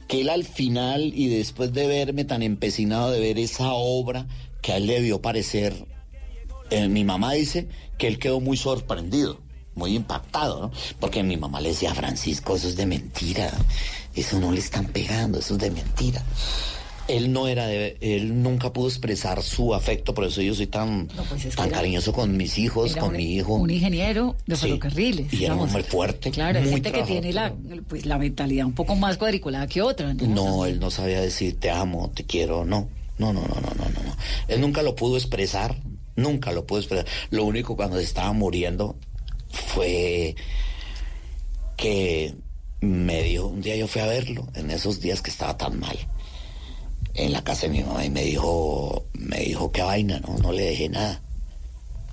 [0.07, 4.27] que él al final y después de verme tan empecinado de ver esa obra
[4.61, 5.85] que a él le debió parecer,
[6.69, 9.41] eh, mi mamá dice que él quedó muy sorprendido,
[9.75, 10.71] muy impactado, ¿no?
[10.99, 13.51] Porque mi mamá le decía, Francisco, eso es de mentira,
[14.15, 16.23] eso no le están pegando, eso es de mentira.
[17.07, 21.07] Él no era de, él nunca pudo expresar su afecto, por eso yo soy tan,
[21.15, 23.55] No, pues es que tan era- cariñoso con mis hijos, con un- mi hijo.
[23.55, 25.33] Un ingeniero de Sí, ferrocarriles.
[25.33, 27.53] y era un hombre fuerte, Claro, hay muy gente que tiene la,
[27.89, 30.13] pues, la mentalidad un poco más cuadriculada que otra.
[30.13, 30.25] ¿no?
[30.27, 32.63] No, él no sabía decir te amo, te quiero.
[32.63, 34.15] No, no, no, no, no, no, no.
[34.47, 35.75] Él nunca lo pudo expresar,
[36.15, 37.07] nunca lo pudo expresar.
[37.31, 38.95] Lo único cuando se estaba muriendo
[39.49, 40.35] fue
[41.75, 42.35] que
[42.81, 45.97] me dijo, un día yo fui a verlo, en esos días que estaba tan mal,
[47.13, 50.51] en la casa de mi mamá, y me dijo, me dijo, qué vaina, no, no
[50.51, 51.21] le dejé nada.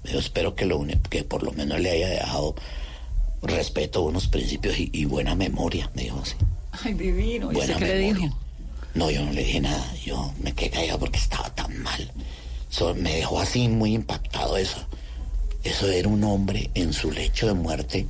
[0.04, 2.54] Dijo, espero que, lo que por lo menos le haya dejado
[3.42, 6.34] respeto, unos principios y, y buena memoria, me dijo así.
[6.84, 7.50] Ay, divino.
[7.50, 8.24] ¿Y Buena qué le memoria.
[8.26, 8.38] dijo?
[8.94, 9.94] No, yo no le dije nada.
[10.04, 12.10] Yo me quedé callado porque estaba tan mal.
[12.68, 14.78] So, me dejó así muy impactado eso.
[15.64, 18.06] Eso era un hombre en su lecho de muerte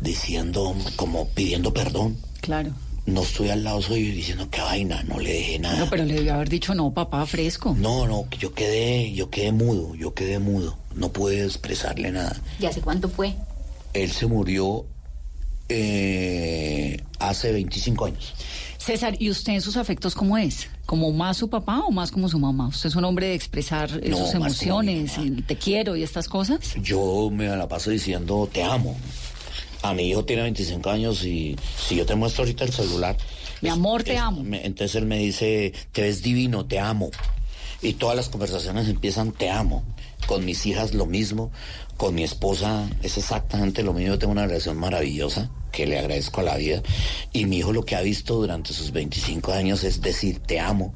[0.00, 2.16] diciendo, como pidiendo perdón.
[2.40, 2.72] Claro.
[3.06, 5.78] No estoy al lado suyo diciendo qué vaina, no le dejé nada.
[5.78, 7.74] No, pero le debió haber dicho no, papá, fresco.
[7.78, 10.76] No, no, que yo quedé, yo quedé mudo, yo quedé mudo.
[10.94, 12.36] No pude expresarle nada.
[12.60, 13.34] ¿Y hace cuánto fue?
[13.94, 14.84] Él se murió
[15.70, 18.34] eh, hace 25 años.
[18.78, 20.68] César, ¿y usted en sus afectos cómo es?
[20.86, 22.68] ¿Como más su papá o más como su mamá?
[22.68, 26.74] ¿Usted es un hombre de expresar No, sus emociones, el te quiero y estas cosas?
[26.82, 28.96] Yo me la paso diciendo te amo.
[29.82, 33.16] A mi hijo tiene 25 años y si yo te muestro ahorita el celular.
[33.60, 34.42] Mi amor, te amo.
[34.42, 37.10] me- entonces él me dice, te ves divino, te amo.
[37.80, 39.84] Y todas las conversaciones empiezan, te amo.
[40.26, 41.50] Con mis hijas lo mismo,
[41.96, 44.08] con mi esposa es exactamente lo mismo.
[44.14, 46.82] Yo tengo una relación maravillosa que le agradezco a la vida.
[47.32, 50.92] Y mi hijo lo que ha visto durante sus 25 años es decir, te amo.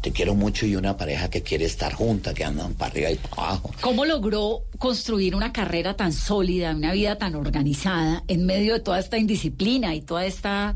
[0.00, 3.16] Te quiero mucho y una pareja que quiere estar junta, que andan para arriba y
[3.16, 3.70] para abajo.
[3.80, 8.98] ¿Cómo logró construir una carrera tan sólida, una vida tan organizada en medio de toda
[8.98, 10.74] esta indisciplina y toda esta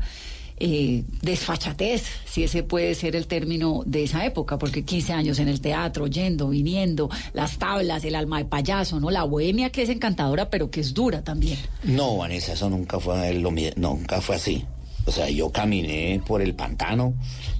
[0.57, 4.59] eh, desfachatez, si ese puede ser el término de esa época?
[4.59, 9.09] Porque 15 años en el teatro, yendo, viniendo, las tablas, el alma de payaso, ¿no?
[9.09, 11.57] La bohemia que es encantadora, pero que es dura también.
[11.83, 14.65] No, Vanessa, eso nunca fue lo nunca fue así.
[15.07, 17.13] O sea, yo caminé por el pantano,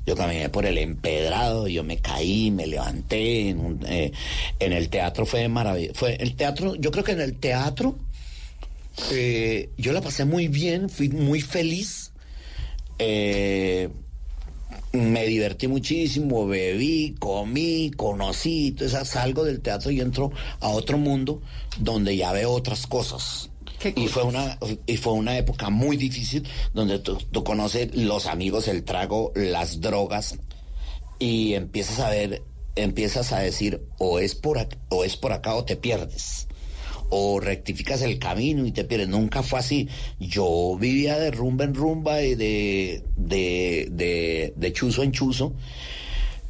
[0.06, 3.50] yo caminé por el empedrado, yo me caí, me levanté.
[3.50, 4.12] En, un- eh,
[4.60, 5.94] en el teatro fue maravilloso.
[6.00, 7.96] Fue el teatro, yo creo que en el teatro
[9.12, 12.12] eh, yo la pasé muy bien, fui muy feliz.
[12.98, 13.90] Eh,
[14.94, 20.32] me divertí muchísimo, bebí, comí, conocí, entonces salgo del teatro y entro
[20.62, 21.42] a otro mundo
[21.78, 23.50] donde ya veo otras cosas.
[23.96, 28.68] Y fue una y fue una época muy difícil donde tú, tú conoces los amigos,
[28.68, 30.38] el trago, las drogas
[31.20, 32.42] y empiezas a ver,
[32.76, 36.48] empiezas a decir o es por ac- o es por acá o te pierdes
[37.10, 39.08] o rectificas el camino y te pierdes.
[39.10, 39.88] Nunca fue así.
[40.20, 45.54] Yo vivía de rumba en rumba y de, de, de, de chuzo en chuzo.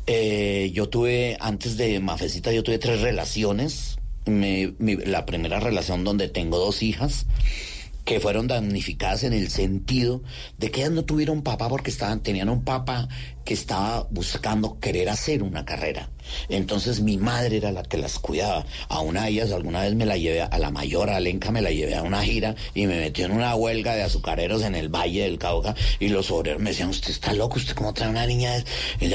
[0.08, 3.95] Eh, yo tuve, antes de Mafecita, yo tuve tres relaciones.
[4.26, 7.26] Me- mi- la primera relación donde tengo dos hijas
[8.06, 10.22] que fueron damnificadas en el sentido
[10.58, 13.08] de que ellas no tuvieron papá porque estaban, tenían un papá
[13.44, 16.10] que estaba buscando querer hacer una carrera.
[16.50, 18.66] Entonces mi madre era la que las cuidaba.
[18.90, 21.62] A una de ellas alguna vez me la llevé, a la mayor, a Lenca, me
[21.62, 24.90] la llevé a una gira y me metió en una huelga de azucareros en el
[24.90, 28.26] Valle del Cauca y los obreros me decían, usted está loco, usted cómo trae una
[28.26, 28.54] niña,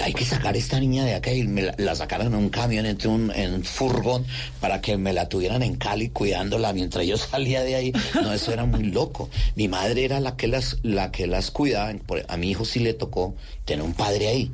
[0.02, 2.86] hay que sacar esta niña de acá y me la, la sacaron en un camión,
[3.06, 4.24] un, en un furgón
[4.60, 7.92] para que me la tuvieran en Cali cuidándola mientras yo salía de ahí.
[8.22, 9.30] No, eso era muy loco.
[9.56, 11.92] Mi madre era la que las, la que las cuidaba.
[12.28, 14.50] A mi hijo sí le tocó tener un padre ahí.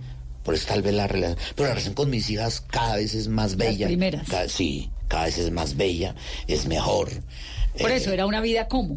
[0.46, 1.36] Por eso tal vez la relación.
[1.54, 3.86] Pero la relación con mis hijas cada vez es más bella.
[3.88, 4.26] primeras.
[4.28, 6.14] Cada- sí, cada vez es más bella,
[6.46, 7.10] es mejor.
[7.78, 8.96] Por Eh, eso era una vida como.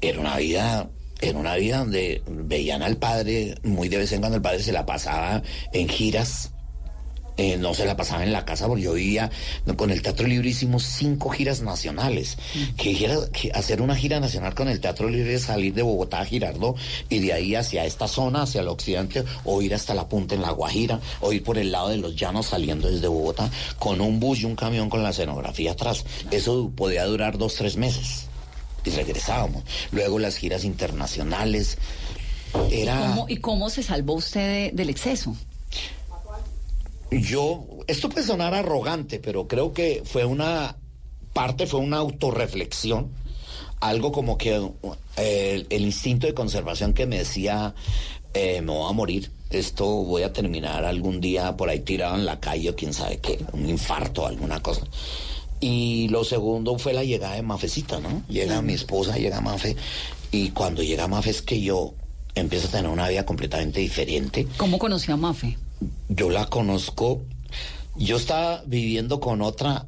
[0.00, 0.90] era una vida
[1.22, 4.72] era una vida donde veían al padre muy de vez en cuando el padre se
[4.72, 5.42] la pasaba
[5.74, 6.50] en giras
[7.36, 9.30] eh, no se la pasaba en la casa porque yo vivía
[9.66, 12.36] no, con el Teatro Libre hicimos cinco giras nacionales
[12.76, 16.20] que, gira- que hacer una gira nacional con el Teatro Libre es salir de Bogotá
[16.20, 16.76] a Girardot
[17.08, 20.42] y de ahí hacia esta zona hacia el occidente o ir hasta la punta en
[20.42, 24.20] La Guajira o ir por el lado de los llanos saliendo desde Bogotá con un
[24.20, 28.26] bus y un camión con la escenografía atrás eso podía durar dos tres meses
[28.84, 29.62] y regresábamos.
[29.92, 31.76] Luego las giras internacionales.
[32.70, 33.08] Era.
[33.08, 35.36] ¿Cómo- ¿Y cómo se salvó usted de- del exceso?
[37.10, 37.66] Yo.
[37.86, 40.76] Esto puede sonar arrogante, pero creo que fue una.
[41.32, 43.10] Parte fue una autorreflexión.
[43.80, 44.56] Algo como que
[45.16, 47.74] eh, el, el instinto de conservación que me decía:
[48.34, 49.30] eh, me voy a morir.
[49.50, 53.18] Esto voy a terminar algún día por ahí tirado en la calle o quién sabe
[53.18, 54.82] qué, un infarto o alguna cosa.
[55.58, 58.22] Y lo segundo fue la llegada de Mafecita, ¿no?
[58.28, 59.74] Llega mi esposa, llega Mafe,
[60.30, 61.94] y cuando llega Mafe es que yo
[62.36, 64.46] empiezo a tener una vida completamente diferente.
[64.56, 65.58] ¿Cómo conoció a Mafe?
[66.08, 67.22] Yo la conozco,
[67.96, 69.86] yo estaba viviendo con otra,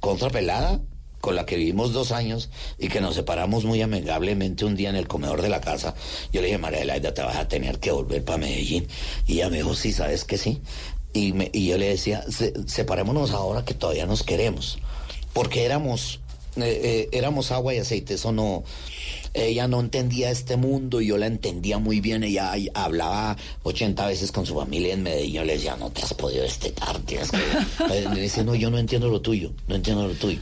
[0.00, 0.80] con otra pelada,
[1.20, 4.96] con la que vivimos dos años y que nos separamos muy amigablemente un día en
[4.96, 5.94] el comedor de la casa.
[6.32, 8.86] Yo le dije, María Adelaida, te vas a tener que volver para Medellín.
[9.26, 10.60] Y ella me dijo, sí, sabes que sí.
[11.12, 14.78] Y, me- y yo le decía, "Se- separémonos ahora que todavía nos queremos.
[15.32, 16.20] Porque éramos,
[16.56, 18.64] eh, eh, éramos agua y aceite, eso no.
[19.34, 22.24] Ella no entendía este mundo y yo la entendía muy bien.
[22.24, 25.34] Ella hablaba 80 veces con su familia en Medellín.
[25.34, 27.36] Yo le decía, no te has podido destetar, tienes que.
[27.92, 30.40] Eh, Me dice, no, yo no entiendo lo tuyo, no entiendo lo tuyo.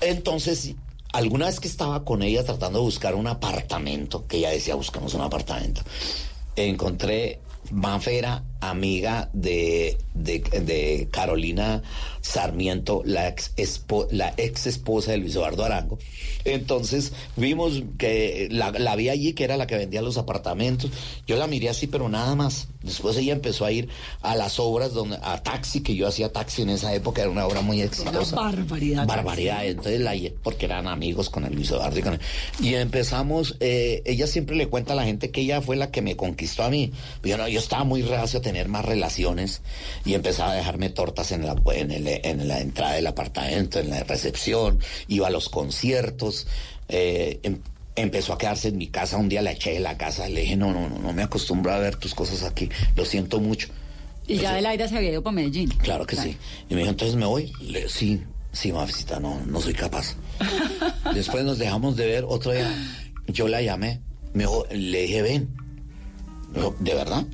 [0.00, 0.74] Entonces,
[1.12, 5.14] alguna vez que estaba con ella tratando de buscar un apartamento, que ella decía, buscamos
[5.14, 5.82] un apartamento,
[6.56, 11.82] encontré, Mafe era amiga de, de, de Carolina
[12.20, 15.98] Sarmiento, la ex, espo- la ex esposa de Luis Eduardo Arango.
[16.44, 20.90] Entonces vimos que la, la vi allí, que era la que vendía los apartamentos.
[21.26, 22.68] Yo la miré así, pero nada más.
[22.82, 23.88] Después ella empezó a ir
[24.22, 27.46] a las obras, donde, a taxi, que yo hacía taxi en esa época, era una
[27.46, 28.36] obra muy exitosa.
[28.36, 29.06] barbaridad.
[29.06, 29.66] Barbaridad.
[29.66, 32.20] Entonces la porque eran amigos con el Luis Eduardo y con él.
[32.60, 36.00] Y empezamos, eh, ella siempre le cuenta a la gente que ella fue la que
[36.02, 36.92] me conquistó a mí.
[37.22, 39.62] Yo, no, yo estaba muy reacio a tener más relaciones
[40.04, 43.90] y empezaba a dejarme tortas en la, en, el- en la entrada del apartamento, en
[43.90, 46.46] la recepción, iba a los conciertos.
[46.88, 47.60] eh, em-
[47.96, 50.56] empezó a quedarse en mi casa, un día la eché de la casa, le dije,
[50.56, 53.68] no, no, no, no me acostumbro a ver tus cosas aquí, lo siento mucho.
[54.26, 55.68] Y ya Adelaida se había ido para Medellín.
[55.70, 56.36] Claro que sí.
[56.68, 57.52] Y me dijo, entonces me voy.
[57.60, 60.14] Le, sí, sí, mafisita, no, no soy capaz.
[61.14, 62.72] Después nos dejamos de ver otro día.
[63.26, 64.00] Yo la llamé.
[64.32, 65.48] Me dijo, le dije, ven.
[66.54, 67.24] Dijo, ¿de verdad?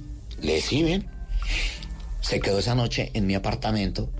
[0.46, 1.06] Le ven.
[2.20, 4.10] Se quedó esa noche en mi apartamento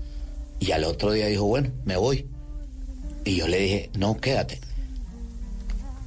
[0.59, 2.27] y al otro día dijo, bueno, me voy.
[3.23, 4.59] Y yo le dije, no, quédate.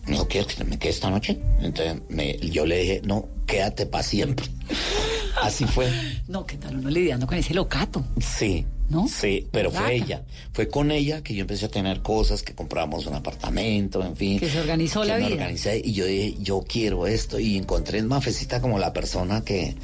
[0.07, 1.39] No, quiero que me quede esta noche.
[1.61, 4.47] Entonces me- yo le dije, no, quédate para siempre.
[5.43, 5.91] Así fue.
[6.29, 8.05] No, ¿qué tal uno lidiando con ese locato?
[8.21, 8.67] Sí.
[8.89, 9.07] ¿No?
[9.07, 10.25] Sí, pero fue ella.
[10.53, 14.41] Fue con ella que yo empecé a tener cosas, que compramos un apartamento, en fin.
[14.41, 15.33] Que se organizó que la me vida.
[15.35, 17.39] organicé y yo dije, yo quiero esto.
[17.39, 19.77] Y encontré en Mafecita como la persona que,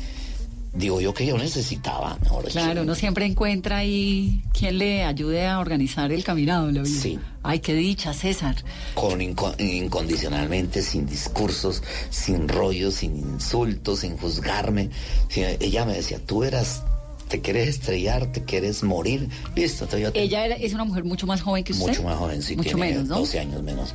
[0.76, 2.18] digo yo, que yo necesitaba.
[2.22, 2.44] Mejor.
[2.48, 6.84] Claro, uno siempre encuentra ahí quien le ayude a organizar el caminado vida.
[7.02, 7.18] Sí.
[7.42, 8.56] Ay, qué dicha, César.
[8.94, 14.90] con inco- incondicionalmente, sin discursos, sin rollos, sin insultos, sin juzgarme.
[15.34, 16.82] Ella me decía, tú eras,
[17.28, 19.86] te quieres estrellar, te quieres morir, listo.
[19.98, 21.86] yo te- Ella era- es una mujer mucho más joven que usted.
[21.88, 23.18] mucho más joven, sí, Mucho tiene menos, ¿no?
[23.18, 23.94] 12 años menos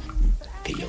[0.63, 0.87] que yo.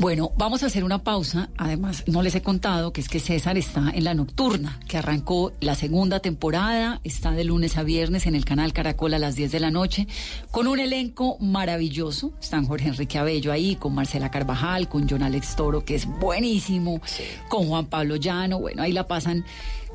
[0.00, 1.48] Bueno, vamos a hacer una pausa.
[1.56, 5.52] Además, no les he contado que es que César está en la nocturna, que arrancó
[5.60, 9.50] la segunda temporada, está de lunes a viernes en el canal Caracol a las 10
[9.50, 10.06] de la noche,
[10.52, 12.32] con un elenco maravilloso.
[12.40, 17.00] Están Jorge Enrique Abello ahí, con Marcela Carvajal, con John Alex Toro, que es buenísimo,
[17.48, 18.60] con Juan Pablo Llano.
[18.60, 19.44] Bueno, ahí la pasan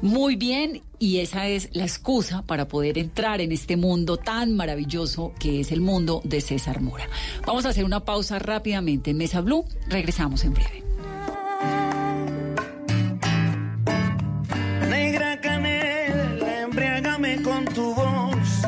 [0.04, 5.34] muy bien y esa es la excusa para poder entrar en este mundo tan maravilloso
[5.39, 7.08] que es el mundo de César Mora.
[7.48, 9.66] Vamos a hacer una pausa rápidamente en Mesa Blue.
[9.88, 10.84] Regresamos en breve.
[14.89, 18.62] Negra canela, embriágame con tu voz.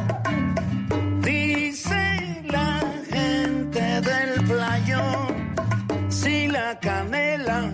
[1.21, 5.55] Dice la gente del playón,
[6.09, 7.73] si la canela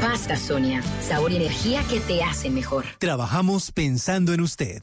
[0.00, 2.86] Pasta Sonia, sabor y energía que te hacen mejor.
[2.98, 4.82] Trabajamos pensando en usted.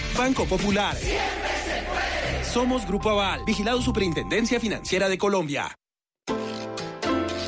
[0.17, 0.97] Banco Popular.
[2.43, 5.75] Somos Grupo Aval, vigilado Superintendencia Financiera de Colombia.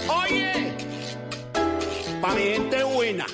[0.07, 0.73] Oye,
[2.21, 3.25] pa' mi gente buena.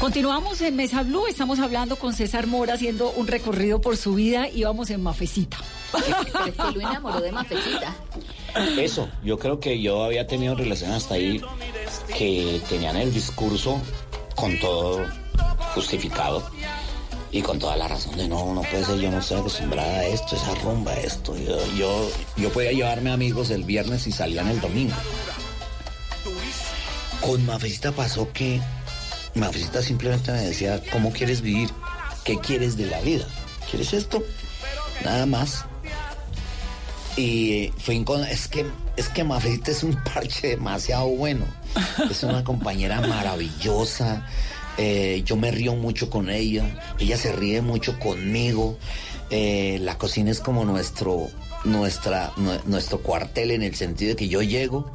[0.00, 4.48] Continuamos en Mesa Blue, estamos hablando con César Mora haciendo un recorrido por su vida
[4.48, 5.58] y vamos en Mafecita.
[5.92, 7.94] Pero es que lo enamoró de Mafecita.
[8.78, 11.40] Eso, yo creo que yo había tenido relaciones hasta ahí
[12.16, 13.80] que tenían el discurso
[14.34, 15.04] con todo
[15.74, 16.42] justificado
[17.32, 20.06] y con toda la razón de no, no puede ser, yo no estoy acostumbrada a
[20.06, 21.36] esto, esa rumba, esto.
[21.36, 24.94] Yo, yo, yo podía llevarme amigos el viernes y salían el domingo.
[27.20, 28.60] Con Mafecita pasó que
[29.34, 31.68] Mafecita simplemente me decía, ¿cómo quieres vivir?
[32.24, 33.26] ¿Qué quieres de la vida?
[33.70, 34.22] ¿Quieres esto?
[35.04, 35.66] Nada más.
[37.16, 41.44] Y fue es que es que Mafecita es un parche demasiado bueno.
[42.10, 44.26] Es una compañera maravillosa.
[44.78, 46.78] eh, yo me río mucho con ella.
[46.98, 48.78] Ella se ríe mucho conmigo.
[49.30, 51.28] eh, la cocina es como nuestro
[51.64, 54.90] nuestra nue- nuestro cuartel en el sentido de que yo llego.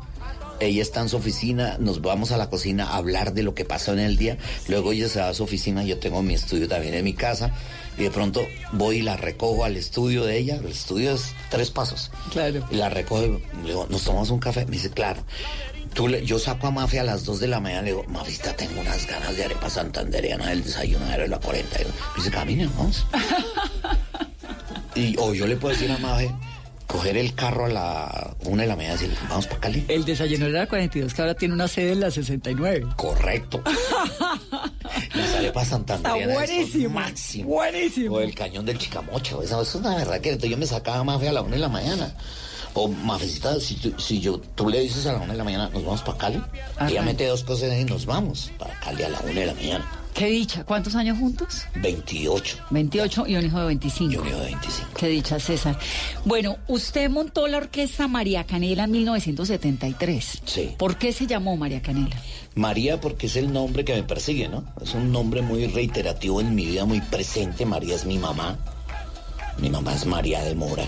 [0.60, 3.66] Ella está en su oficina, nos vamos a la cocina a hablar de lo que
[3.66, 4.38] pasó en el día.
[4.68, 7.52] Luego ella se va a su oficina, yo tengo mi estudio también en mi casa.
[8.02, 10.56] Y de pronto voy y la recojo al estudio de ella.
[10.56, 12.10] El estudio es tres pasos.
[12.32, 12.66] Claro.
[12.72, 13.30] Y la recojo y
[13.62, 14.66] le digo, ¿nos tomamos un café?
[14.66, 15.24] Me dice, claro.
[15.94, 18.56] Tú le- yo saco a Mafia a las 2 de la mañana, le digo, Mafista,
[18.56, 21.80] tengo unas ganas de arepa santandereana del desayuno de la 40.
[21.80, 23.06] Y me dice, camina, vamos.
[24.96, 26.36] y o yo le puedo decir a Mafia,
[26.88, 29.86] coger el carro a la 1 de la mañana y decirle, vamos para Cali.
[29.88, 32.88] El desayuno era 42, que ahora tiene una sede en la 69.
[32.96, 33.62] Correcto.
[35.96, 37.46] Está son buenísimo, máximo.
[37.50, 38.16] buenísimo.
[38.16, 39.42] O el cañón del Chicamocho.
[39.42, 41.62] Eso, eso es una verdad que entonces yo me sacaba Mafia a la una de
[41.62, 42.16] la mañana.
[42.74, 45.70] O Mafecita, si, tú- si yo, tú le dices a la una de la mañana,
[45.74, 46.42] nos vamos para Cali.
[46.88, 47.02] Ella Ajá.
[47.02, 49.92] mete dos cosas y nos vamos para Cali a la una de la mañana.
[50.14, 50.64] Qué dicha.
[50.66, 51.64] ¿Cuántos años juntos?
[51.76, 52.58] 28.
[52.70, 54.14] 28 y un hijo de 25.
[54.14, 54.90] Y un hijo de 25.
[54.98, 55.78] Qué dicha, César.
[56.26, 60.42] Bueno, usted montó la orquesta María Canela en 1973.
[60.46, 60.76] Sí.
[60.78, 62.16] ¿Por qué se llamó María Canela?
[62.56, 64.66] María porque es el nombre que me persigue, ¿no?
[64.82, 67.66] Es un nombre muy reiterativo en mi vida, muy presente.
[67.66, 68.58] María es mi mamá.
[69.58, 70.86] Mi mamá es María de Mora.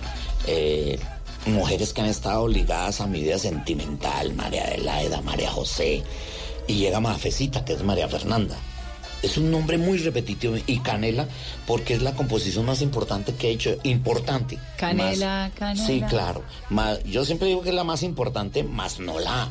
[0.47, 0.99] Eh,
[1.45, 6.03] mujeres que han estado ligadas a mi vida sentimental, María Adelaida, María José.
[6.67, 8.57] Y llega Mafecita, que es María Fernanda.
[9.23, 10.55] Es un nombre muy repetitivo.
[10.67, 11.27] Y Canela,
[11.65, 13.75] porque es la composición más importante que he hecho.
[13.83, 14.59] Importante.
[14.77, 15.87] Canela, Más- canela.
[15.87, 16.43] Sí, claro.
[16.69, 19.49] Más- yo siempre digo que es la más importante, más no la.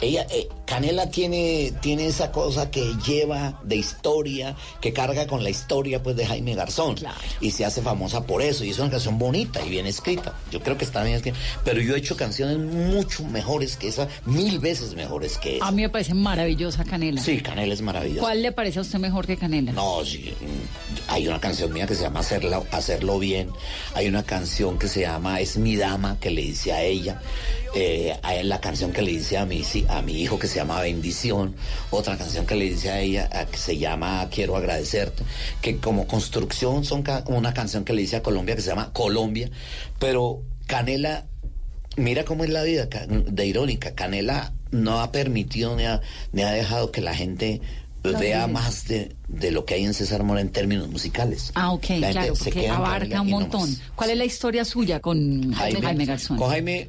[0.00, 5.50] Ella, eh, Canela tiene, tiene esa cosa que lleva de historia, que carga con la
[5.50, 6.96] historia pues de Jaime Garzón.
[7.42, 8.64] Y se hace famosa por eso.
[8.64, 10.34] Y es una canción bonita y bien escrita.
[10.50, 11.36] Yo creo que está bien escrita.
[11.62, 15.66] Pero yo he hecho canciones mucho mejores que esa, mil veces mejores que esa.
[15.66, 17.20] A mí me parece maravillosa Canela.
[17.20, 18.22] Sí, Canela es maravillosa.
[18.22, 19.72] ¿Cuál le parece a usted mejor que Canela?
[19.72, 23.50] No, sí, mm, hay una canción mía que se llama Hacerlo, Hacerlo Bien.
[23.92, 27.20] Hay una canción que se llama Es mi dama, que le dice a ella.
[27.74, 30.61] Eh, hay la canción que le dice a mi, a mi hijo que se llama
[30.64, 31.54] Bendición.
[31.90, 35.22] Otra canción que le dice a ella a- que se llama Quiero agradecerte.
[35.60, 38.92] Que como construcción son ca- una canción que le dice a Colombia que se llama
[38.92, 39.50] Colombia.
[39.98, 41.26] Pero Canela
[41.96, 43.94] Mira cómo es la vida de irónica.
[43.94, 46.00] Canela no ha permitido ni ha,
[46.32, 47.60] ni ha dejado que la gente
[48.02, 51.52] vea más de, de lo que hay en César Mora en términos musicales.
[51.54, 53.68] Ah, ok, claro, se porque abarca un no montón.
[53.68, 53.80] más.
[53.94, 56.38] ¿Cuál es la historia suya con Jaime, Jaime Garzón?
[56.38, 56.88] Con Jaime,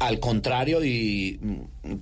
[0.00, 1.38] al contrario, y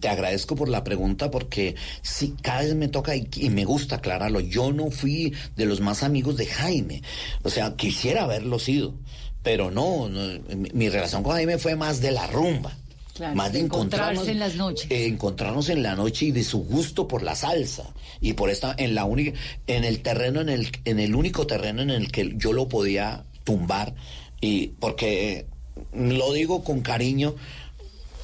[0.01, 3.97] te agradezco por la pregunta porque sí, cada vez me toca y, y me gusta
[3.97, 4.41] aclararlo.
[4.41, 7.03] Yo no fui de los más amigos de Jaime.
[7.43, 8.95] O sea, quisiera haberlo sido.
[9.43, 10.21] Pero no, no,
[10.57, 12.73] mi, mi relación con Jaime fue más de la rumba.
[13.15, 14.89] Claro, más de encontrarnos en las noches.
[14.91, 17.83] eh, encontrarnos en la noche y de su gusto por la salsa
[18.21, 19.37] y por esta en la única
[19.67, 23.25] en el terreno en el en el único terreno en el que yo lo podía
[23.43, 23.93] tumbar
[24.41, 25.47] y porque
[25.93, 27.35] lo digo con cariño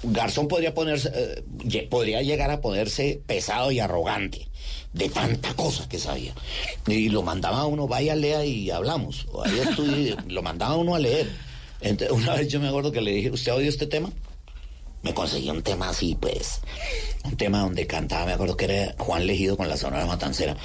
[0.06, 4.48] Garzón podría ponerse eh, podría llegar a ponerse pesado y arrogante
[4.92, 6.34] de tanta cosa que sabía
[6.86, 10.76] y lo mandaba a uno vaya lea y hablamos o vaya estudie", lo mandaba a
[10.76, 11.28] uno a leer
[11.80, 14.10] Entonces, una vez yo me acuerdo que le dije usted ha oído este tema
[15.04, 16.62] me conseguí un tema así, pues,
[17.24, 20.56] un tema donde cantaba, me acuerdo que era Juan Legido con la Sonora Matancera.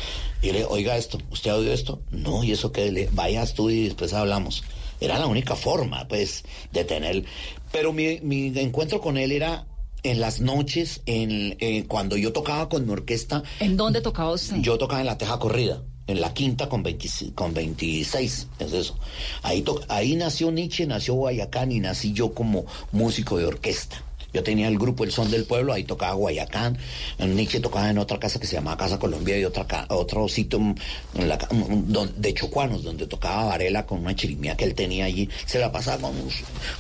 [0.41, 2.01] Y le oiga esto, ¿usted ha oído esto?
[2.09, 4.63] No, y eso que le vaya a estudio y después hablamos.
[4.99, 7.23] Era la única forma, pues, de tener.
[7.71, 9.65] Pero mi, mi encuentro con él era
[10.03, 13.43] en las noches, en, eh, cuando yo tocaba con mi orquesta.
[13.59, 14.57] ¿En dónde tocaba usted?
[14.61, 18.97] Yo tocaba en la Teja Corrida, en la quinta con, 26, con 26, es eso.
[19.43, 24.03] Ahí, to- ahí nació Nietzsche, nació Guayacán y nací yo como músico de orquesta.
[24.33, 26.77] Yo tenía el grupo El Son del Pueblo, ahí tocaba Guayacán.
[27.19, 30.75] Nietzsche tocaba en otra casa que se llamaba Casa Colombia y otra otro sitio mm,
[31.15, 35.29] mm, don- de Chocuanos, donde tocaba Varela con una chirimía que él tenía allí.
[35.45, 36.29] Se la pasaba con un,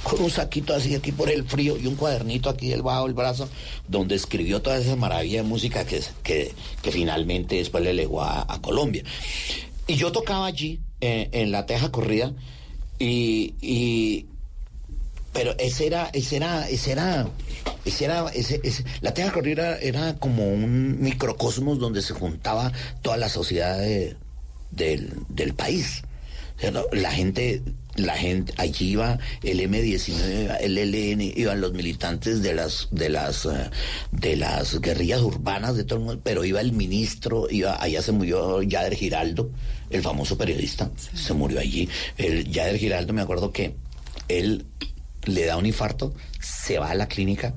[0.03, 3.49] con un saquito así aquí por el frío y un cuadernito aquí debajo del brazo,
[3.87, 6.53] donde escribió toda esa maravilla de música que, que,
[6.91, 9.03] finalmente después le legó a, a Colombia.
[9.87, 12.31] Y yo tocaba allí, eh, en la Teja Corrida,
[12.99, 14.25] y, y-
[15.39, 17.25] pero ese era, ese era, ese era,
[17.85, 23.15] ese era, ese, ese- la Teja Corrida era como un microcosmos donde se juntaba toda
[23.15, 24.17] la sociedad de-
[24.71, 26.01] del, del país.
[26.91, 27.61] La gente,
[27.95, 33.45] la gente, allí iba el M19, el LN, iban los militantes de las, de las,
[33.45, 33.69] eh,
[34.11, 38.11] de las guerrillas urbanas de todo el mundo, pero iba el ministro, iba, allá se
[38.11, 39.51] murió Yader Giraldo,
[39.89, 41.87] el famoso periodista, se murió allí.
[42.17, 43.73] El Yader Giraldo, me acuerdo que
[44.27, 44.65] él
[45.25, 47.53] le da un infarto, se va a la clínica,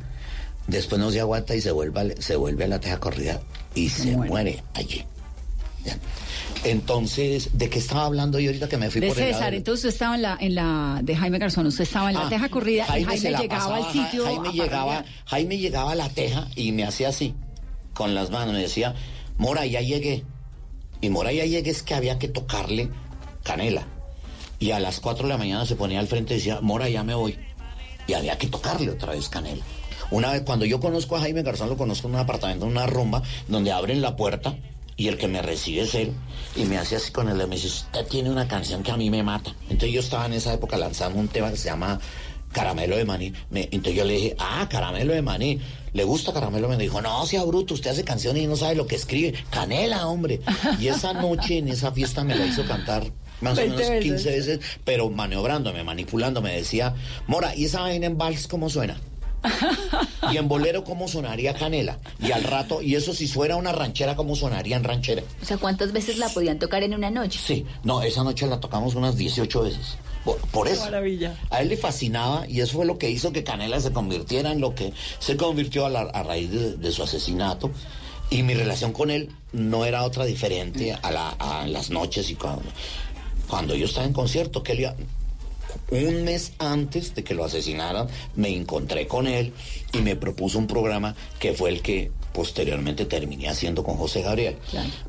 [0.67, 3.41] después no se aguanta y se vuelve, a- se vuelve a la teja corrida
[3.75, 5.05] y se muere allí.
[5.85, 5.97] Ya.
[6.65, 9.51] Entonces, ¿de qué estaba hablando yo ahorita que me fui De por el lado César,
[9.51, 12.27] del- entonces usted estaba en la, en la de Jaime Garzón, usted estaba en la
[12.27, 14.25] Ah, teja corrida y se Jaime llegaba pasaba, al sitio.
[14.25, 15.05] Jaime a llegaba.
[15.27, 17.35] Jaime llegaba a la teja y me hacía así,
[17.95, 18.95] con las manos, me decía,
[19.39, 20.25] Mora, ya llegué.
[21.01, 22.89] Y Mora, ya llegué es que había que tocarle
[23.43, 23.89] canela.
[24.61, 27.03] Y a las 4 de la mañana se ponía al frente y decía, Mora, ya
[27.03, 27.37] me voy.
[28.07, 29.63] Y había que tocarle otra vez canela.
[30.11, 32.87] Una vez, cuando yo conozco a Jaime Garzón, lo conozco en un apartamento, en una
[32.87, 34.57] rumba, donde abren la puerta
[34.97, 36.13] y el que me recibe es él.
[36.55, 39.09] Y me hace así con él, me dice, usted tiene una canción que a mí
[39.11, 39.55] me mata.
[39.63, 41.99] Entonces yo estaba en esa época lanzando un tema que se llama
[42.53, 43.33] Caramelo de Maní.
[43.53, 45.61] Entonces yo le dije, ah, Caramelo de Maní.
[45.95, 46.69] ¿Le gusta Caramelo?
[46.69, 49.35] Me dijo, no, sea bruto, usted hace canciones y no sabe lo que escribe.
[49.51, 50.41] Canela, hombre.
[50.79, 53.05] Y esa noche en esa fiesta me la hizo cantar
[53.43, 54.05] más o 20 menos veces.
[54.05, 56.53] 15 veces, pero maniobrándome, manipulándome.
[56.53, 56.95] Decía,
[57.27, 58.99] Mora, ¿y esa vaina en vals cómo suena?
[60.33, 61.99] Y en bolero, ¿cómo sonaría Canela?
[62.21, 65.23] Y al rato, y eso si fuera una ranchera, ¿cómo sonaría en ranchera?
[65.43, 67.41] O sea, ¿cuántas veces la podían tocar en una noche?
[67.45, 69.97] Sí, no, esa noche la tocamos unas 18 veces.
[70.25, 70.85] Por, por eso.
[70.85, 71.35] maravilla.
[71.51, 74.61] A él le fascinaba y eso fue lo que hizo que Canela se convirtiera en
[74.61, 77.73] lo que se convirtió a, la- a raíz de, de su asesinato.
[78.31, 82.37] Y mi relación con él no era otra diferente a, la- a las noches y
[82.37, 82.63] cuando,
[83.53, 84.91] cuando yo estaba en concierto, que
[85.91, 89.53] un mes antes de que lo asesinaran, me encontré con él
[89.93, 94.57] y me propuso un programa que fue el que posteriormente terminé haciendo con José Gabriel.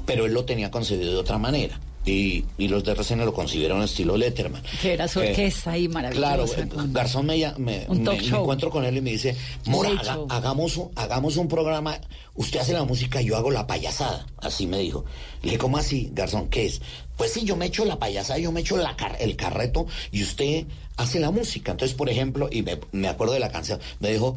[0.06, 1.80] Pero él lo tenía concebido de otra manera.
[2.06, 4.62] Y, y los de RCN lo concibieron estilo Letterman.
[4.82, 6.12] Que era su Eh, orquesta ahí Claro,
[6.46, 6.62] maravillosa.
[6.62, 10.92] eh, con- Garzón me, me, encuentro con él y me dice, Mora, haga- hagamos, un,
[10.96, 11.98] hagamos un programa,
[12.36, 15.06] usted hace la música, yo hago la payasada, así me dijo.
[15.42, 16.50] Le dije, ¿cómo así, Garzón?
[16.50, 16.82] ¿Qué es?
[17.16, 20.24] Pues sí, yo me echo la payasada, yo me echo la car- el carreto y
[20.24, 20.66] usted
[20.98, 21.72] hace la música.
[21.72, 24.36] Entonces, por ejemplo, y me, me acuerdo de la canción, me dijo,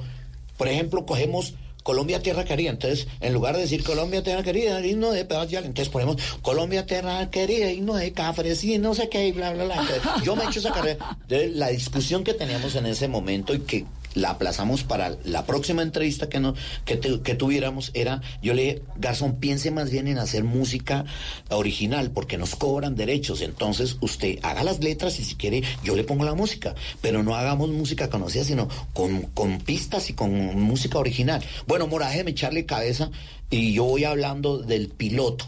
[0.57, 1.55] por ejemplo, cogemos
[1.87, 2.70] Colombia Tierra Querida.
[2.70, 7.30] Entonces, en lugar de decir Colombia Tierra Querida, himno de Pedro entonces ponemos Colombia Tierra
[7.30, 9.76] Querida, himno de Cafres y no sé qué, y bla, bla, bla.
[9.76, 11.16] Entonces, yo me echo esa carrera.
[11.22, 13.84] Entonces, la discusión que teníamos en ese momento y que
[14.17, 16.55] la aplazamos para la próxima entrevista que, no,
[16.85, 21.05] que, tu- que tuviéramos era, yo le dije, Garzón, piense más bien en hacer música
[21.51, 23.43] original porque nos cobran derechos.
[23.43, 27.37] Entonces usted haga las letras y si quiere yo le pongo la música, pero no
[27.37, 31.45] hagamos música conocida, sino con, con pistas y con música original.
[31.67, 33.11] Bueno, Mora, déjeme echarle cabeza
[33.51, 35.45] y yo voy hablando del piloto.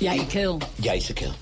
[0.00, 0.58] Y ahí quedó.
[0.82, 1.34] Y ahí se quedó.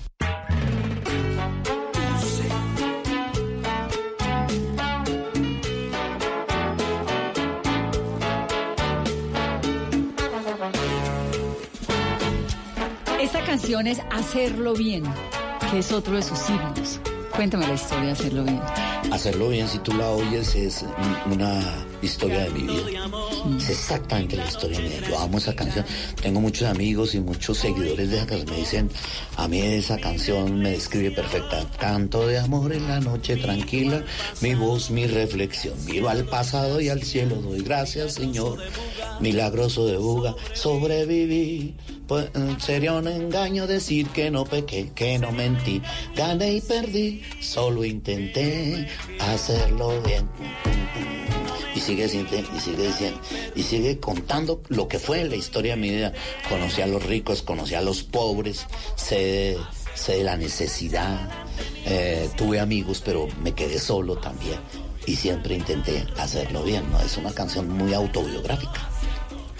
[13.59, 15.03] Canción es Hacerlo Bien,
[15.69, 16.99] que es otro de sus signos.
[17.35, 18.61] Cuéntame la historia de Hacerlo Bien.
[19.11, 21.61] Hacerlo bien, si tú la oyes, es un- una
[22.01, 23.09] historia de mi vida.
[23.57, 25.01] Es exactamente la historia mía.
[25.09, 25.85] Yo amo esa canción.
[26.21, 28.49] Tengo muchos amigos y muchos seguidores de esa canción.
[28.49, 28.89] Me dicen,
[29.35, 31.65] a mí esa canción me describe perfecta.
[31.79, 34.03] Canto de amor en la noche tranquila,
[34.41, 35.73] mi voz, mi reflexión.
[35.85, 38.59] Miro al pasado y al cielo, doy gracias, Señor.
[39.19, 41.75] Milagroso de buga, sobreviví.
[42.09, 45.79] Pues, eh, sería un engaño decir que no pequé, que no mentí.
[46.15, 48.87] Gané y perdí, solo intenté
[49.19, 50.27] hacerlo bien.
[51.75, 53.21] Y sigue, y sigue diciendo,
[53.55, 56.11] y sigue contando lo que fue la historia de mi vida.
[56.49, 59.55] Conocí a los ricos, conocí a los pobres, sé,
[59.93, 61.29] sé de la necesidad,
[61.85, 64.57] eh, tuve amigos, pero me quedé solo también.
[65.05, 66.99] Y siempre intenté hacerlo bien, ¿no?
[67.01, 68.88] Es una canción muy autobiográfica.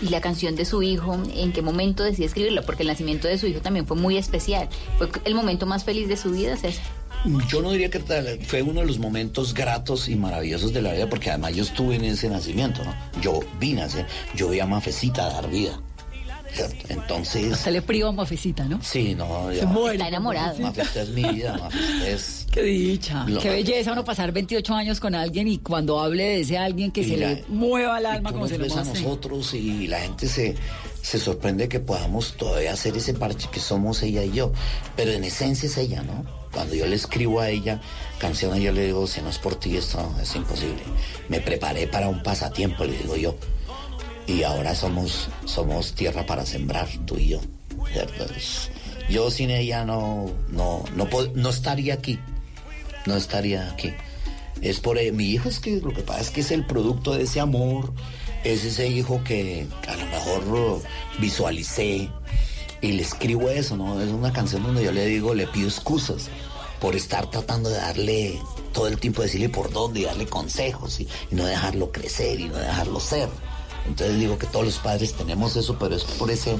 [0.01, 2.61] Y la canción de su hijo, ¿en qué momento decidió escribirla?
[2.61, 4.69] Porque el nacimiento de su hijo también fue muy especial.
[4.97, 6.83] Fue el momento más feliz de su vida, César.
[7.49, 7.99] Yo no diría que
[8.45, 11.95] fue uno de los momentos gratos y maravillosos de la vida, porque además yo estuve
[11.95, 12.95] en ese nacimiento, ¿no?
[13.21, 15.79] Yo vine a nacer, yo vi a Mafecita dar vida.
[16.53, 16.85] ¿cierto?
[16.89, 17.53] Entonces.
[17.53, 18.79] Hasta le priva a Mafecita, ¿no?
[18.81, 19.65] Sí, no, Se ya.
[19.65, 20.59] muere Está enamorado.
[20.59, 22.38] Mafecita es mi vida, Mafecita es.
[22.51, 23.25] Qué dicha.
[23.27, 26.91] Lo- Qué belleza uno pasar 28 años con alguien y cuando hable de ese alguien
[26.91, 28.83] que Y se la- le mueva el alma tú como nos se lo ves a
[28.83, 29.01] muestre.
[29.03, 30.55] nosotros y la gente se,
[31.01, 34.51] se sorprende que podamos todavía hacer ese parche que somos ella y yo.
[34.95, 36.25] Pero en esencia es ella, ¿no?
[36.51, 37.79] Cuando yo le escribo a ella
[38.17, 40.81] canciones, yo le digo, si no es por ti, esto es imposible.
[41.29, 43.35] Me preparé para un pasatiempo, le digo yo.
[44.25, 47.41] Y ahora somos, somos tierra para sembrar, tú y yo.
[47.93, 48.25] ¿cierto?
[48.35, 48.69] Es-
[49.09, 52.19] Yo sin ella no, no, no, pod- no estaría aquí.
[53.05, 53.93] No estaría aquí.
[54.61, 57.13] Es por eh, mi hijo, es que lo que pasa es que es el producto
[57.13, 57.93] de ese amor,
[58.43, 60.81] es ese hijo que a lo mejor uh,
[61.19, 62.09] visualicé
[62.81, 64.01] y le escribo eso, ¿no?
[64.01, 66.29] Es una canción donde yo le digo, le pido excusas
[66.79, 68.39] por estar tratando de darle
[68.73, 72.57] todo el tiempo decirle por dónde y darle consejos y, no dejarlo crecer y no
[72.57, 73.29] dejarlo ser.
[73.85, 76.57] Entonces digo que todos los padres tenemos eso, pero es por ese,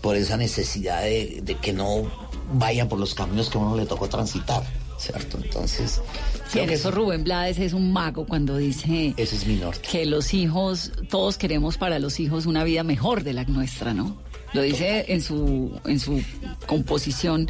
[0.00, 2.10] por esa necesidad de, de que no
[2.52, 4.64] vayan por los caminos que uno le tocó transitar,
[5.00, 5.38] ¿cierto?
[5.42, 6.00] Entonces,
[6.48, 9.86] Sí, en eso Rubén Blades es un mago cuando dice ese es mi norte.
[9.90, 14.16] que los hijos, todos queremos para los hijos una vida mejor de la nuestra, ¿no?
[14.52, 16.20] Lo dice en su, en su
[16.66, 17.48] composición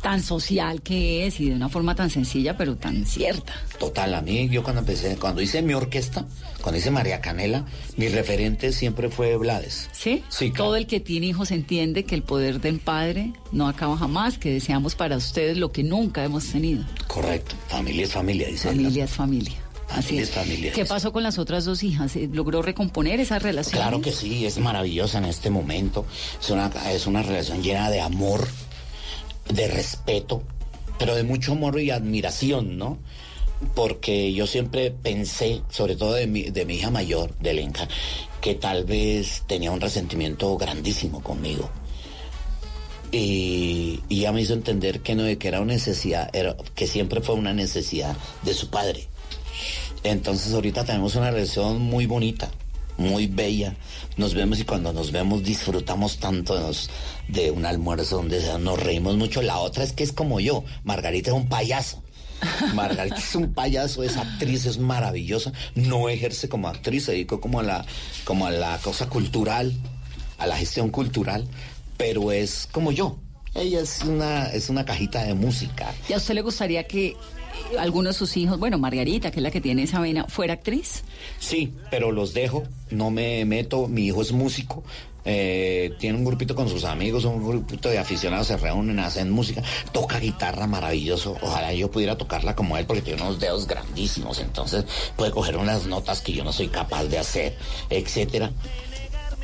[0.00, 3.52] tan social que es y de una forma tan sencilla pero tan cierta.
[3.78, 6.24] Total, a mí yo cuando empecé, cuando hice mi orquesta,
[6.62, 7.66] cuando hice María Canela,
[7.98, 9.90] mi referente siempre fue Blades.
[9.92, 10.22] ¿Sí?
[10.30, 14.38] Sí, Todo el que tiene hijos entiende que el poder del padre no acaba jamás,
[14.38, 16.84] que deseamos para ustedes lo que nunca hemos tenido.
[17.06, 18.68] Correcto, familia es familia, dice.
[18.68, 19.56] Familia es familia.
[19.90, 20.28] Así Familia es.
[20.28, 20.72] es familia.
[20.72, 22.14] ¿Qué pasó con las otras dos hijas?
[22.16, 23.80] ¿Eh, ¿Logró recomponer esa relación?
[23.80, 26.04] Claro que sí, es maravillosa en este momento.
[26.40, 28.46] Es una, es una relación llena de amor,
[29.48, 30.42] de respeto,
[30.98, 32.98] pero de mucho amor y admiración, ¿no?
[33.74, 37.88] porque yo siempre pensé, sobre todo de mi, de mi hija mayor, de Lenka,
[38.40, 41.68] que tal vez tenía un resentimiento grandísimo conmigo.
[43.10, 47.20] Y, y ella me hizo entender que no, que era una necesidad, era, que siempre
[47.20, 49.06] fue una necesidad de su padre.
[50.04, 52.50] Entonces ahorita tenemos una relación muy bonita,
[52.96, 53.74] muy bella.
[54.16, 56.90] Nos vemos y cuando nos vemos disfrutamos tanto de, nos-
[57.28, 59.42] de un almuerzo donde nos reímos mucho.
[59.42, 60.64] La otra es que es como yo.
[60.84, 62.02] Margarita es un payaso.
[62.74, 65.52] Margarita es un payaso, es actriz, es maravillosa.
[65.74, 67.84] No ejerce como actriz, se dedicó como a la,
[68.24, 69.74] como a la cosa cultural,
[70.38, 71.48] a la gestión cultural,
[71.98, 73.18] pero es como yo.
[73.54, 75.92] Ella es una, es una cajita de música.
[76.08, 77.16] ¿Y a usted le gustaría que
[77.78, 81.02] alguno de sus hijos, bueno, Margarita, que es la que tiene esa vena, fuera actriz?
[81.38, 84.84] Sí, pero los dejo, no me meto, mi hijo es músico,
[85.24, 89.62] eh, tiene un grupito con sus amigos, un grupito de aficionados, se reúnen, hacen música,
[89.92, 94.84] toca guitarra maravilloso, ojalá yo pudiera tocarla como él porque tiene unos dedos grandísimos, entonces
[95.16, 97.56] puede coger unas notas que yo no soy capaz de hacer,
[97.90, 98.52] etcétera.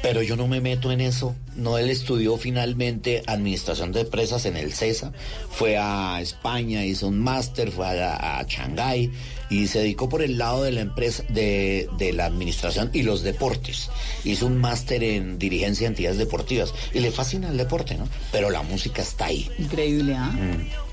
[0.05, 1.35] Pero yo no me meto en eso.
[1.57, 5.15] No, él estudió finalmente administración de empresas en el CESA,
[5.49, 9.11] fue a España, hizo un máster, fue a, a Shanghái
[9.49, 13.23] y se dedicó por el lado de la empresa, de, de la administración y los
[13.23, 13.89] deportes.
[14.25, 18.07] Hizo un máster en dirigencia de entidades deportivas y le fascina el deporte, ¿no?
[18.31, 19.49] Pero la música está ahí.
[19.59, 20.33] Increíble, ¿ah?
[20.33, 20.84] Mm.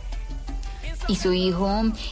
[1.07, 1.67] Y su hijo,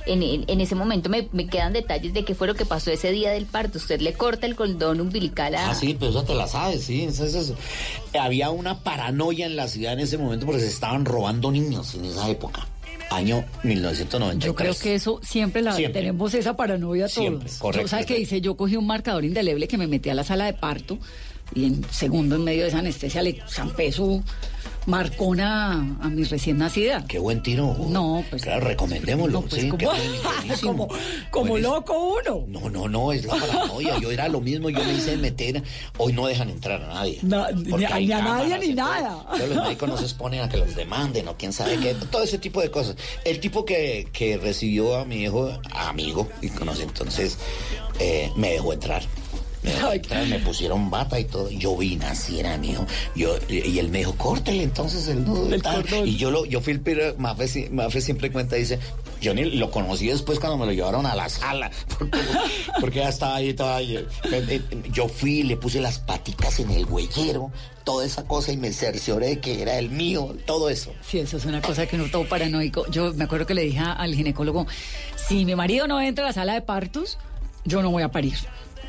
[0.07, 3.11] en, en- ese momento me, me quedan detalles de qué fue lo que pasó ese
[3.11, 3.77] día del parto.
[3.77, 5.69] Usted le corta el cordón umbilical a...
[5.69, 7.03] Ah, sí, pero eso te la sabes, sí.
[7.03, 7.55] eso- eso- eso.
[8.19, 12.05] Había una paranoia en la ciudad en ese momento porque se estaban robando niños en
[12.05, 12.67] esa época.
[13.11, 14.45] Año 1993.
[14.45, 16.01] Yo creo que eso siempre la Siempre.
[16.01, 17.59] tenemos esa paranoia Siempre, todos.
[17.59, 17.81] correcto.
[17.85, 18.39] Yo, ¿sabe qué hice?
[18.41, 20.99] Yo cogí un marcador indeleble que me metí a la sala de parto
[21.55, 24.21] y en segundo en medio de esa anestesia le zampé su
[24.89, 27.05] marcona a mi recién nacida.
[27.07, 27.75] Qué buen tiro.
[27.89, 28.41] No, pues.
[28.43, 29.41] Claro, recomendémoslo.
[29.41, 29.69] No, pues, sí,
[30.61, 30.87] como-
[31.31, 32.45] como, loco uno.
[32.47, 33.97] No, no, no, es la paranoia.
[33.99, 35.63] Yo era lo mismo, yo me hice meter.
[35.97, 37.19] Hoy no dejan entrar a nadie.
[37.21, 38.85] Na- ni, a- nadie ni todo.
[38.85, 39.25] nada.
[39.37, 42.37] Los médicos no se exponen a que los demanden o quién sabe qué, todo ese
[42.37, 42.95] tipo de cosas.
[43.23, 47.37] El tipo que, que recibió a mi hijo, amigo, y conoce, entonces
[47.99, 49.03] eh, me dejó entrar.
[50.30, 51.49] Me, pusieron bata y todo.
[51.49, 52.86] Yo vi nacer a mi hijo.
[53.16, 55.53] Yo, y él me dijo, córtele entonces el nudo.
[55.55, 55.86] y tal.
[56.05, 58.80] Y yo, lo, yo fui el primero, Mafe, Mafe siempre cuenta, dice,
[59.22, 62.20] yo ni lo conocí después cuando me lo llevaron a la sala, porque,
[62.80, 64.01] porque ya estaba ahí todavía.
[64.91, 67.51] Yo fui, le puse las paticas en el huellero,
[67.84, 70.93] toda esa cosa y me cercioré de que era el mío, todo eso.
[71.01, 72.89] Sí, eso es una cosa que uno todo paranoico.
[72.89, 74.68] Yo me acuerdo que le dije al ginecólogo,
[75.16, 77.18] si mi marido no entra a la sala de partos,
[77.66, 78.36] yo no voy a parir.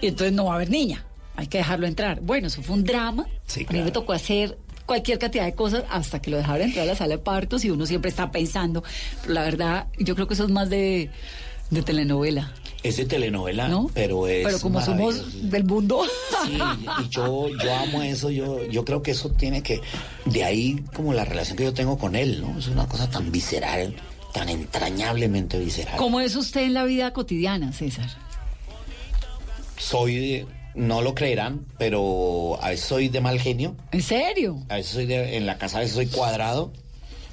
[0.00, 1.04] Y entonces no va a haber niña.
[1.36, 2.20] Hay que dejarlo entrar.
[2.20, 3.26] Bueno, eso fue un drama.
[3.46, 6.82] Sí, A mí me tocó hacer cualquier cantidad de cosas hasta que lo dejaron entrar
[6.84, 8.82] a la sala de partos y uno siempre está pensando.
[9.22, 11.10] Pero la verdad, yo creo que eso es más de,
[11.70, 12.52] de telenovela.
[12.82, 14.44] Es de telenovela, pero es.
[14.44, 16.02] Pero como somos del mundo.
[16.46, 16.58] Sí,
[17.04, 19.82] y yo, yo amo eso, yo, yo creo que eso tiene que,
[20.24, 22.58] de ahí como la relación que yo tengo con él, ¿no?
[22.58, 23.94] Es una cosa tan visceral,
[24.32, 25.98] tan entrañablemente visceral.
[25.98, 28.08] ¿Cómo es usted en la vida cotidiana, César?
[29.80, 34.62] Soy, no lo creerán, pero a veces soy de mal genio, ¿En serio?
[34.68, 36.70] a veces soy de, en la casa a veces soy cuadrado.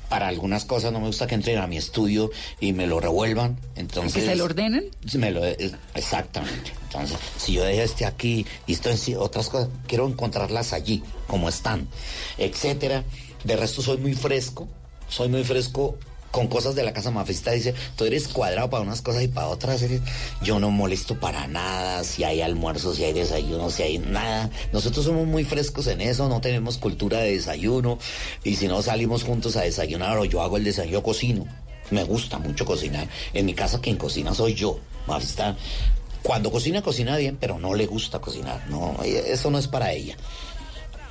[0.09, 2.31] Para algunas cosas no me gusta que entren a mi estudio
[2.61, 4.13] y me lo revuelvan, entonces...
[4.23, 4.85] ¿Que se lo ordenen?
[5.05, 5.57] Sí, Me lo, eh,
[5.95, 6.71] exactamente.
[6.83, 11.03] Entonces, si yo dejo este aquí y esto en sí, otras cosas, quiero encontrarlas allí,
[11.27, 11.89] como están,
[12.37, 13.03] etcétera.
[13.43, 14.69] De resto, soy muy fresco,
[15.09, 15.97] soy muy fresco
[16.31, 17.51] con cosas de la casa mafista.
[17.51, 20.01] Dice, tú eres cuadrado para unas cosas y para otras eres.
[20.41, 24.49] Yo no molesto para nada, si hay almuerzos, si hay desayuno, si hay nada.
[24.71, 27.97] Nosotros somos muy frescos en eso, no tenemos cultura de desayuno.
[28.43, 31.45] Y si no salimos juntos a desayunar o yo hago el desayuno, yo cocino.
[31.89, 33.07] Me gusta mucho cocinar.
[33.33, 34.79] En mi casa quien cocina soy yo.
[35.07, 35.55] Mafista
[36.27, 38.61] cuando cocina, cocina bien, pero no le gusta cocinar.
[38.69, 40.17] No, eso no es para ella.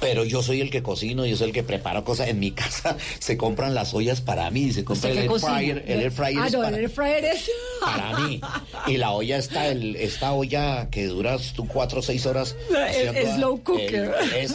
[0.00, 2.28] Pero yo soy el que cocino, yo soy el que preparo cosas.
[2.28, 5.30] En mi casa se compran las ollas para mí, se compra el ¿Usted qué air
[5.30, 5.52] cocina?
[5.54, 5.84] fryer.
[5.86, 7.50] El air fryer Ah, es no, para, el air fryer es...
[7.80, 8.40] para mí.
[8.86, 12.56] Y la olla está, el, esta olla que dura tú cuatro o seis horas.
[12.70, 14.14] El- el slow cooker.
[14.22, 14.54] el- es-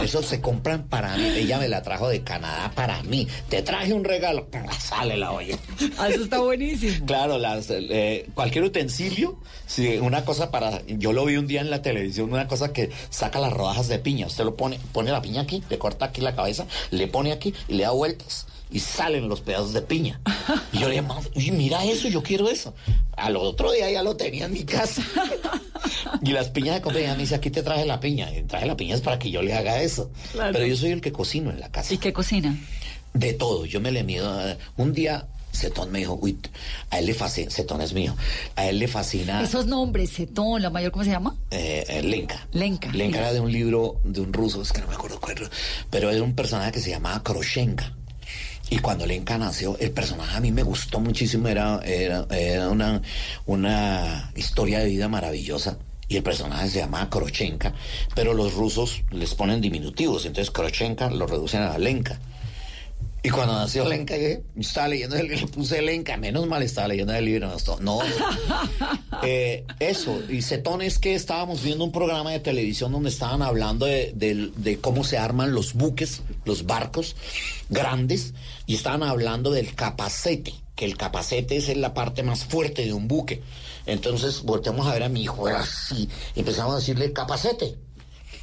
[0.00, 1.24] eso se compran para mí.
[1.36, 3.26] Ella me la trajo de Canadá para mí.
[3.48, 4.46] Te traje un regalo.
[4.78, 5.56] Sale la olla.
[5.98, 7.06] Ah, Eso está buenísimo.
[7.06, 11.70] Claro, las, eh, cualquier utensilio, si una cosa para, yo lo vi un día en
[11.70, 14.26] la televisión, una cosa que saca las rodajas de piña.
[14.26, 17.54] Usted lo pone, pone la piña aquí, le corta aquí la cabeza, le pone aquí
[17.68, 20.20] y le da vueltas y salen los pedazos de piña.
[20.72, 22.74] Y yo le dije, "Ma, uy, mira eso, yo quiero eso.
[23.16, 25.02] Al otro día ya lo tenía en mi casa.
[26.22, 28.30] Y las piñas de compañía me dice, aquí te traje la piña.
[28.36, 30.10] Y traje la piña es para que yo le haga eso.
[30.32, 30.52] Claro.
[30.52, 31.94] Pero yo soy el que cocino en la casa.
[31.94, 32.56] ¿Y qué cocina?
[33.14, 34.28] De todo, yo me le mido.
[34.28, 35.26] a- Un día
[35.56, 36.38] Cetón me dijo, uy,
[36.90, 38.14] a él le fascina, Cetón es mío,
[38.56, 41.34] a él le fascina Esos nombres, Cetón, la mayor, ¿cómo se llama?
[41.50, 42.46] eh, eh, Lenka.
[42.52, 42.90] Lenka.
[42.92, 45.50] Lenka era de un libro de un ruso, es que no me acuerdo cuál, era,
[45.90, 47.92] pero era un personaje que se llamaba Kroshenka.
[48.68, 53.00] Y cuando Lenka nació, el personaje a mí me gustó muchísimo, era, era, era una,
[53.46, 55.78] una historia de vida maravillosa.
[56.08, 57.74] Y el personaje se llamaba Krochenka,
[58.14, 62.18] pero los rusos les ponen diminutivos, entonces Krochenka lo reducen a Lenka.
[63.26, 67.12] Y cuando nació Lenka, yo estaba leyendo el le puse Lenka, menos mal estaba leyendo
[67.12, 67.50] el libro.
[67.80, 67.98] No, no.
[69.22, 73.86] Eh, eso, y Cetón es que estábamos viendo un programa de televisión donde estaban hablando
[73.86, 77.16] de, de- de cómo se arman los buques, los barcos
[77.70, 78.34] grandes,
[78.66, 83.08] y estaban hablando del capacete, que el capacete es la parte más fuerte de un
[83.08, 83.42] buque.
[83.86, 87.74] Entonces volteamos a ver a mi hijo, así, y empezamos a decirle capacete.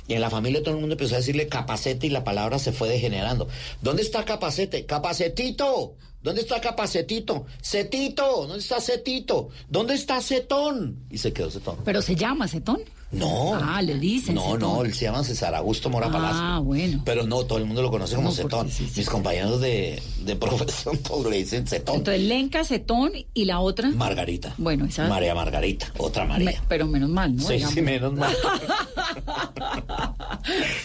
[0.08, 2.72] Y en la familia todo el mundo empezó a decirle capacete y la palabra se
[2.72, 3.48] fue degenerando.
[3.82, 4.86] ¿Dónde está capacete?
[4.86, 5.96] Capacetito.
[6.22, 7.46] ¿Dónde está capacetito?
[7.62, 8.48] Cetito.
[8.48, 9.50] ¿Dónde está cetito?
[9.70, 11.06] ¿Dónde está cetón?
[11.10, 11.78] Y se quedó cetón.
[11.84, 12.82] ¿Pero se llama Cetón?
[13.14, 13.54] No.
[13.56, 14.60] Ah, le dicen No, Cetón.
[14.60, 16.64] no, él se llama César Augusto Mora Ah, Palacio.
[16.64, 17.02] bueno.
[17.06, 18.70] Pero no, todo el mundo lo conoce como No, Cetón.
[18.96, 21.98] Mis compañeros de, de profesión todos le dicen Cetón.
[21.98, 23.90] Entonces, Lenka, Cetón y la otra.
[23.92, 24.54] Margarita.
[24.58, 25.08] Bueno, esa.
[25.08, 26.46] María Margarita, otra María.
[26.52, 27.44] Me- pero menos mal, ¿no?
[27.44, 27.74] sí, Digamos.
[27.76, 28.36] sí, menos mal.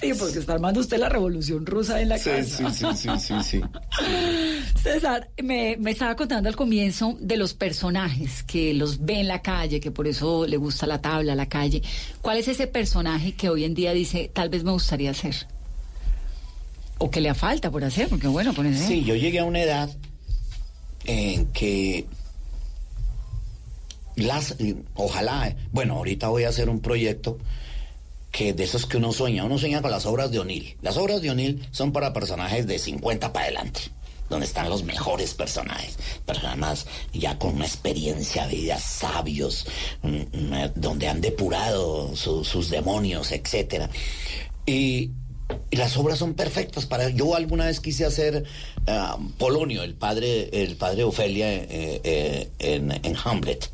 [0.00, 2.70] Sí, porque está armando usted la revolución rusa en la Sí, casa.
[2.70, 3.60] sí, sí, sí, sí, sí.
[4.80, 9.42] César, me, me estaba contando al comienzo de los personajes que los ve en la
[9.42, 11.82] calle, que por eso le gusta la tabla, la calle.
[12.28, 15.34] ¿Cuál es ese personaje que hoy en día dice, tal vez me gustaría hacer?
[16.98, 18.86] O que le falta por hacer, porque bueno, por ejemplo.
[18.86, 19.88] Sí, yo llegué a una edad
[21.06, 22.04] en que
[24.14, 24.56] las,
[24.92, 27.38] ojalá, bueno, ahorita voy a hacer un proyecto
[28.30, 30.76] que de esos que uno sueña, uno sueña con las obras de O'Neill.
[30.82, 33.80] Las obras de O'Neill son para personajes de 50 para adelante,
[34.28, 39.66] donde están los mejores personajes, personas ya con una experiencia de vida, sabios,
[40.02, 43.88] mm, mm, donde han depurado su- sus demonios, etcétera.
[44.66, 45.10] Y,
[45.70, 48.44] y las obras son perfectas para yo alguna vez quise hacer
[48.86, 53.70] ah, Polonio el padre el padre Ofelia eh, eh, en, en Hamlet.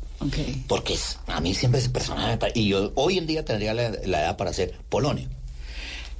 [0.67, 4.21] Porque es- a mí siempre ese personaje y yo hoy en día tendría la, la
[4.21, 5.27] edad para hacer Polonio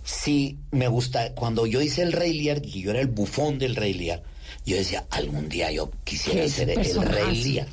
[0.06, 3.76] sí me gusta cuando yo hice el Rey Lear y yo era el bufón del
[3.76, 4.24] Rey Lear
[4.66, 7.02] yo decía algún día yo quisiera ser el.
[7.02, 7.68] Rey Lear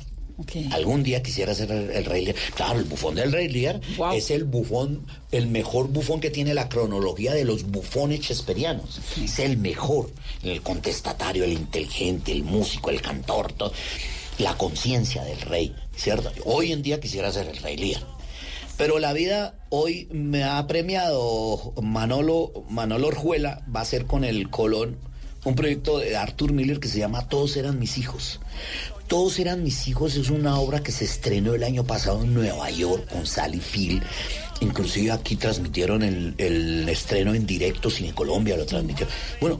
[0.71, 2.35] Algún día quisiera ser el, el Rey Lear.
[2.55, 3.79] Claro, el bufón del Rey Lear
[4.15, 8.99] es el bufón, el mejor bufón que tiene la cronología de los bufones shakespearianos.
[9.23, 10.09] Es el mejor.
[10.41, 13.73] El contestatario, el inteligente, el músico, el cantor, todo.
[14.39, 16.31] la conciencia del rey, ¿cierto?
[16.45, 18.12] Hoy en día quisiera ser el Rey Lear.
[18.77, 24.49] Pero la vida hoy me ha premiado Manolo, Manolo Orjuela, va a ser con el
[24.49, 24.97] Colón
[25.45, 28.39] un proyecto de Arthur Miller que se llama Todos eran mis hijos.
[29.07, 32.69] Todos eran mis hijos es una obra que se estrenó el año pasado en Nueva
[32.71, 34.01] York con Sally Field.
[34.61, 39.05] Inclusive aquí transmitieron el, el estreno en directo, Cine Colombia lo transmitió.
[39.41, 39.59] Bueno,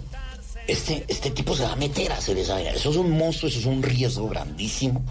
[0.68, 2.72] este, este tipo se va a meter a hacer esa vaina.
[2.72, 5.04] Eso es un monstruo, eso es un riesgo grandísimo.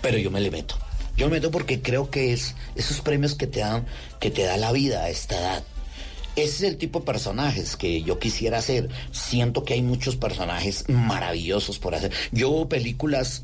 [0.00, 0.76] Pero yo me le meto.
[1.18, 3.84] Yo me meto porque creo que es esos premios que te dan,
[4.20, 5.64] que te da la vida a esta edad.
[6.36, 8.88] Ese es el tipo de personajes que yo quisiera hacer.
[9.10, 12.12] Siento que hay muchos personajes maravillosos por hacer.
[12.30, 13.42] Yo veo películas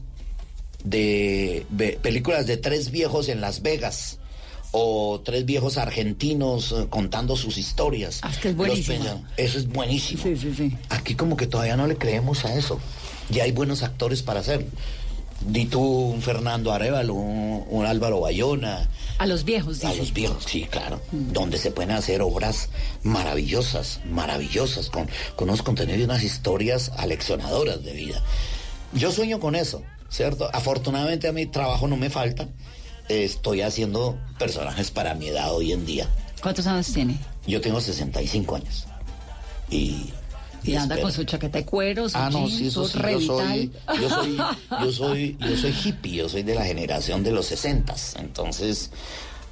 [0.84, 1.66] de
[2.00, 4.20] películas de tres viejos en Las Vegas
[4.70, 8.20] o tres viejos argentinos eh, contando sus historias.
[8.22, 9.24] Ah, es que es Los buenísimo.
[9.36, 10.22] Eso es buenísimo.
[10.22, 10.76] Sí, sí, sí.
[10.90, 12.78] Aquí como que todavía no le creemos a eso.
[13.30, 14.66] Ya hay buenos actores para hacerlo.
[15.40, 20.00] Di tú un Fernando Arevalo, un, un Álvaro Bayona, A los viejos, a dice.
[20.00, 21.00] los viejos, sí, claro.
[21.12, 22.70] Donde se pueden hacer obras
[23.02, 28.22] maravillosas, maravillosas, con, con unos contenidos y unas historias aleccionadoras de vida.
[28.94, 30.48] Yo sueño con eso, ¿cierto?
[30.52, 32.48] Afortunadamente a mi trabajo no me falta.
[33.08, 36.08] Estoy haciendo personajes para mi edad hoy en día.
[36.42, 37.18] ¿Cuántos años tiene?
[37.46, 38.86] Yo tengo 65 años.
[39.70, 40.10] Y...
[40.64, 43.70] Y anda con su chaqueta de cuero, su Ah, no, sí, eso sí, yo soy,
[44.00, 48.16] yo soy, yo soy, yo soy hippie, yo soy de la generación de los sesentas.
[48.18, 48.90] Entonces,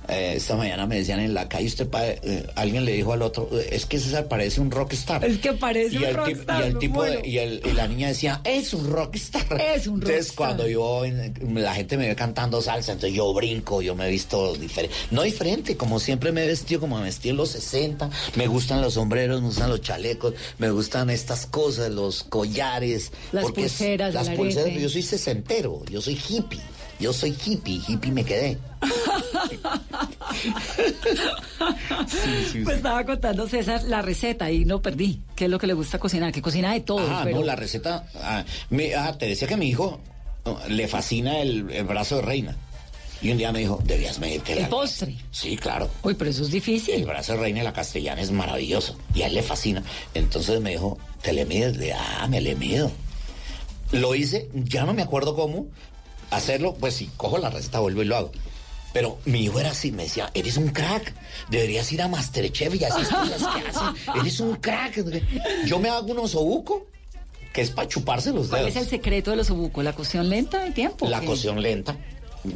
[0.09, 3.49] eh, esta mañana me decían en la calle, usted eh, alguien le dijo al otro,
[3.53, 5.25] "Eh, es que César parece un rockstar.
[5.25, 7.87] Es que parece y un el rockstar, y el tipo de- y, el- y la
[7.89, 9.43] niña decía, es un rockstar.
[9.75, 10.37] Es un Entonces, rockstar.
[10.37, 14.11] cuando yo, en- la gente me ve cantando salsa, entonces yo brinco, yo me he
[14.11, 14.95] visto diferente.
[15.11, 18.11] No diferente, como siempre me he vestido, como me vestí en los 60.
[18.37, 23.13] Me gustan los sombreros, me gustan los chalecos, me gustan estas cosas, los collares.
[23.33, 26.61] Las es- pulseras, Las pulseras, yo soy sesentero, yo soy hippie.
[27.03, 28.57] Yo soy hippie, hippie me quedé.
[32.65, 35.21] Pues estaba contando César la receta y no perdí.
[35.35, 36.33] ¿Qué es lo que le gusta cocinar?
[36.33, 37.07] Que cocina de todo.
[37.11, 37.39] Ah, pero...
[37.39, 38.07] no, la receta.
[38.21, 38.45] ah,
[38.97, 40.01] ah, te decía que a mi hijo
[40.45, 42.57] oh, le fascina el, el brazo de reina.
[43.21, 45.17] Y un día me dijo, debías medirte El la- postre.
[45.33, 45.91] Sí, claro.
[46.03, 46.95] Uy, pero eso es difícil.
[46.95, 48.97] El brazo de reina de la castellana es maravilloso.
[49.15, 49.83] Y a él le fascina.
[50.15, 51.77] Entonces me dijo, ¿te le mides?
[51.77, 52.91] Le, ah, me le mido.
[53.93, 55.67] Lo hice, ya no me acuerdo cómo
[56.33, 56.75] hacerlo.
[56.75, 58.33] Pues si cojo la receta, vuelvo y lo hago.
[58.93, 61.15] Pero mi hijo era así, me decía, eres un crack,
[61.49, 65.03] deberías ir a Masterchef y así cosas que hacen, eres un crack.
[65.65, 66.87] Yo me hago un osobuco,
[67.55, 68.77] que es para chuparse los ¿Cuál dedos.
[68.77, 69.83] es el secreto de los obucos?
[69.83, 71.09] ¿La cocción lenta de tiempo?
[71.09, 71.27] La ¿Qué?
[71.27, 71.97] cocción lenta,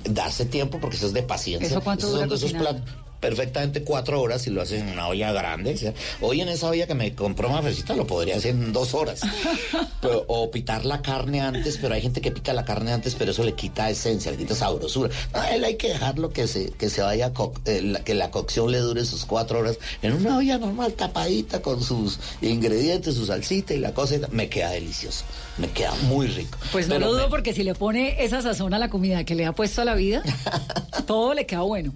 [0.04, 1.68] darse tiempo porque eso es de paciencia.
[1.68, 2.82] ¿Eso cuánto Esos dura son de esos platos
[3.26, 5.74] perfectamente cuatro horas y lo hacen en una olla grande.
[5.74, 8.94] O sea, hoy en esa olla que me compró Mafecita lo podría hacer en dos
[8.94, 9.20] horas.
[10.00, 13.30] Pero- o pitar la carne antes, pero hay gente que pica la carne antes, pero
[13.32, 15.10] eso le quita esencia, le quita sabrosura.
[15.32, 18.30] A él hay que dejarlo que se, que se vaya, co- eh, la- que la
[18.30, 23.26] cocción le dure sus cuatro horas en una olla normal, tapadita, con sus ingredientes, su
[23.26, 24.16] salsita y la cosa.
[24.16, 24.20] y.
[24.30, 25.24] Me queda delicioso,
[25.58, 26.58] me queda muy rico.
[26.72, 29.24] Pues no Pero lo dudo me- porque si le pone esa sazón a la comida
[29.24, 30.22] que le ha puesto a la vida,
[31.06, 31.92] todo le queda bueno.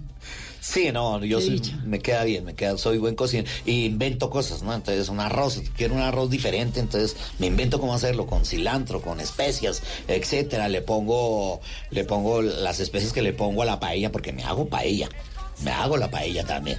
[0.61, 4.61] Sí, no, yo soy, me queda bien, me queda, soy buen cocinero y invento cosas,
[4.61, 4.71] ¿no?
[4.75, 9.19] Entonces un arroz, quiero un arroz diferente, entonces me invento cómo hacerlo con cilantro, con
[9.19, 10.69] especias, etcétera.
[10.69, 14.67] Le pongo, le pongo las especias que le pongo a la paella porque me hago
[14.67, 15.09] paella.
[15.63, 16.77] Me hago la paella también.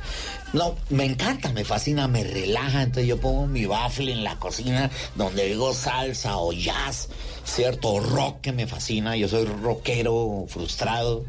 [0.53, 2.83] No, me encanta, me fascina, me relaja.
[2.83, 7.09] Entonces yo pongo mi baffle en la cocina donde digo salsa o jazz,
[7.45, 7.95] ¿cierto?
[7.95, 9.17] O rock que me fascina.
[9.17, 11.25] Yo soy rockero frustrado.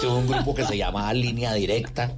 [0.00, 2.12] Tuve un grupo que se llamaba Línea Directa.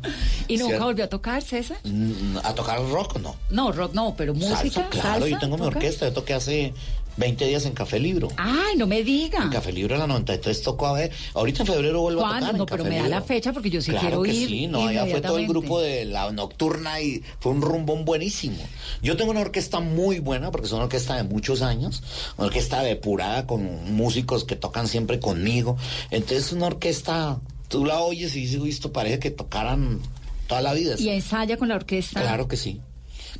[0.49, 0.85] ¿Y nunca ¿cierto?
[0.85, 1.79] volvió a tocar, César?
[1.85, 3.37] Mm, ¿A tocar rock no?
[3.51, 4.57] No, rock no, pero música.
[4.57, 6.75] Salsa, claro, salsa, yo tengo mi orquesta, yo toqué hace
[7.17, 8.29] 20 días en Café Libro.
[8.37, 9.43] Ay, no me diga.
[9.43, 11.11] En Café Libro en la 93 tocó a ver.
[11.35, 12.47] Ahorita en febrero vuelvo a ¿Cuándo?
[12.47, 12.55] tocar.
[12.55, 13.19] en No, pero Café me da Libro.
[13.21, 15.47] la fecha porque yo sí claro quiero que ir Sí, no, allá fue todo el
[15.47, 18.57] grupo de la nocturna y fue un rumbón buenísimo.
[19.03, 22.03] Yo tengo una orquesta muy buena porque es una orquesta de muchos años,
[22.39, 25.77] una orquesta depurada con músicos que tocan siempre conmigo.
[26.11, 27.39] Entonces, es una orquesta,
[27.69, 30.01] tú la oyes y dices, "Uy, esto parece que tocaran
[30.47, 30.95] toda la vida.
[30.99, 32.21] Y ensaya con la orquesta.
[32.21, 32.81] Claro que sí.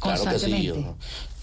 [0.01, 0.63] Claro que sí.
[0.63, 0.97] Yo,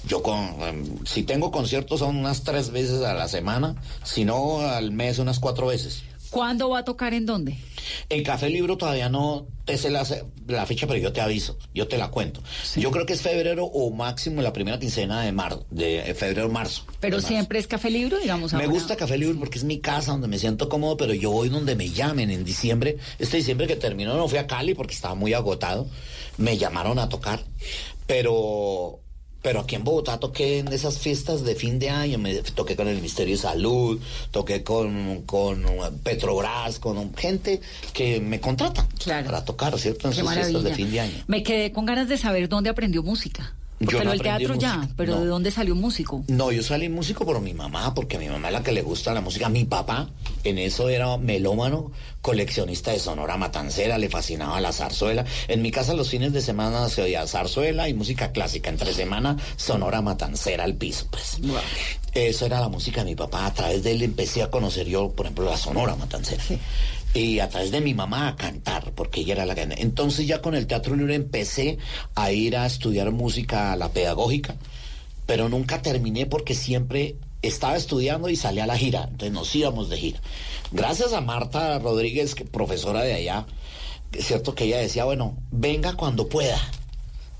[0.08, 4.60] yo con, em, si tengo conciertos son unas tres veces a la semana, si no
[4.62, 6.04] al mes unas cuatro veces.
[6.30, 7.58] ¿Cuándo va a tocar en dónde?
[8.08, 10.06] En Café Libro todavía no te sé la,
[10.48, 12.44] la fecha, pero yo te aviso, yo te la cuento.
[12.76, 16.84] Yo creo que es febrero o máximo la primera quincena de marzo, de febrero-marzo.
[17.00, 18.54] Pero siempre es café libro, digamos.
[18.54, 18.72] Me ahora.
[18.72, 21.76] gusta Café Libre porque es mi casa donde me siento cómodo, pero yo voy donde
[21.76, 22.98] me llamen en diciembre.
[23.18, 25.88] Este diciembre que terminó no fui a Cali porque estaba muy agotado.
[26.38, 27.44] Me llamaron a tocar,
[28.06, 29.00] pero
[29.42, 32.88] pero aquí en Bogotá toqué en esas fiestas de fin de año, me toqué con
[32.88, 34.00] el Ministerio de Salud,
[34.32, 35.64] toqué con, con
[36.04, 37.62] Petrobras, con gente
[37.94, 40.08] que me contrata para tocar, ¿cierto?
[40.08, 40.76] En Qué sus fiestas de maravilla.
[40.76, 41.24] fin de año.
[41.28, 43.54] Me quedé con ganas de saber dónde aprendió música.
[43.80, 45.22] Yo no lo del aprendí teatro ya, pero no.
[45.22, 46.24] ¿de dónde salió músico?
[46.28, 48.82] No, yo salí músico por mi mamá, porque a mi mamá es la que le
[48.82, 49.48] gusta la música.
[49.48, 50.10] Mi papá
[50.44, 55.26] en eso era melómano, coleccionista de sonora matancera, le fascinaba la zarzuela.
[55.48, 58.70] En mi casa los fines de semana se oía zarzuela y música clásica.
[58.70, 61.38] Entre semana, sonora matancera al piso, pues.
[62.14, 63.46] Eso era la música de mi papá.
[63.46, 66.44] A través de él empecé a conocer yo, por ejemplo, la sonora matancera.
[67.14, 69.68] Y a través de mi mamá a cantar, porque ella era la que...
[69.78, 71.78] Entonces ya con el Teatro Libre empecé
[72.16, 74.56] a ir a estudiar música, la pedagógica,
[75.26, 79.04] pero nunca terminé porque siempre estaba estudiando y salía a la gira.
[79.04, 80.22] Entonces nos íbamos de gira.
[80.72, 83.46] Gracias a Marta Rodríguez, profesora de allá,
[84.12, 86.60] es cierto que ella decía, bueno, venga cuando pueda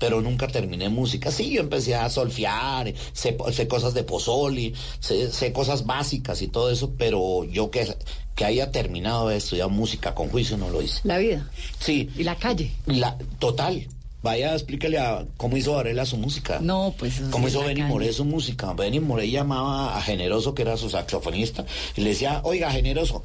[0.00, 1.30] pero nunca terminé música.
[1.30, 6.48] Sí, yo empecé a solfear, sé, sé cosas de pozoli, sé, sé cosas básicas y
[6.48, 7.94] todo eso, pero yo que,
[8.34, 11.00] que haya terminado de estudiar música con juicio no lo hice.
[11.04, 11.48] La vida.
[11.78, 12.08] Sí.
[12.16, 12.72] Y la calle.
[12.86, 13.86] La, total.
[14.22, 16.60] Vaya, explíquele a cómo hizo Varela su música.
[16.60, 17.22] No, pues.
[17.30, 17.82] ¿Cómo hizo Benny.
[17.82, 18.72] Moré su música?
[18.72, 21.64] Benny Moré llamaba a Generoso, que era su saxofonista,
[21.96, 23.22] y le decía, oiga, Generoso,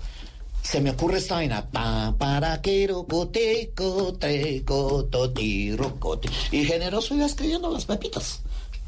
[0.65, 1.69] se me ocurre esta vaina.
[1.69, 6.27] Pa, para que rocote, cote, cototi, rocote.
[6.51, 8.41] Y Generoso iba escribiendo las pepitas.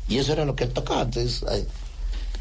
[0.09, 1.03] Y eso era lo que él tocaba.
[1.03, 1.67] Entonces, ay,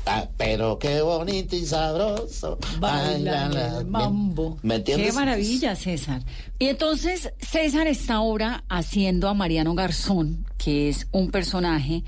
[0.06, 2.58] ah, pero qué bonito y sabroso.
[2.78, 4.56] Bailan Ay, la, la, el mambo.
[4.62, 5.08] ¿Me entiendes?
[5.08, 6.22] Qué maravilla, César.
[6.58, 12.04] Y entonces César está ahora haciendo a Mariano Garzón, que es un personaje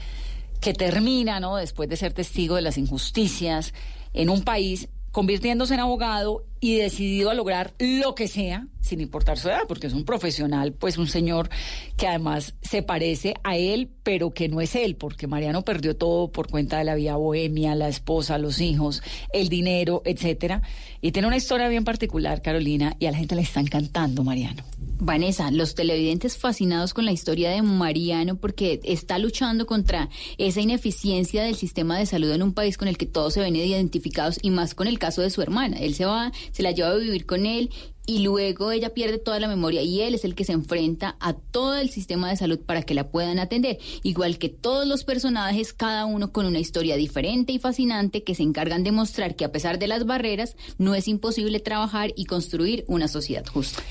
[0.62, 1.56] que termina, ¿no?
[1.56, 3.74] Después de ser testigo de las injusticias
[4.14, 9.38] en un país, convirtiéndose en abogado y decidido a lograr lo que sea, sin importar
[9.38, 11.50] su edad, porque es un profesional, pues un señor
[11.96, 16.32] que además se parece a él, pero que no es él, porque Mariano perdió todo
[16.32, 19.02] por cuenta de la vida bohemia, la esposa, los hijos,
[19.32, 20.62] el dinero, etcétera.
[21.00, 24.64] Y tiene una historia bien particular, Carolina, y a la gente le está encantando, Mariano.
[25.00, 31.44] Vanessa, los televidentes fascinados con la historia de Mariano porque está luchando contra esa ineficiencia
[31.44, 34.50] del sistema de salud en un país con el que todos se ven identificados y
[34.50, 35.76] más con el caso de su hermana.
[35.78, 37.70] Él se va, se la lleva a vivir con él
[38.08, 41.34] y luego ella pierde toda la memoria y él es el que se enfrenta a
[41.34, 43.78] todo el sistema de salud para que la puedan atender.
[44.02, 48.42] Igual que todos los personajes, cada uno con una historia diferente y fascinante que se
[48.42, 52.86] encargan de mostrar que a pesar de las barreras no es imposible trabajar y construir
[52.88, 53.82] una sociedad justa.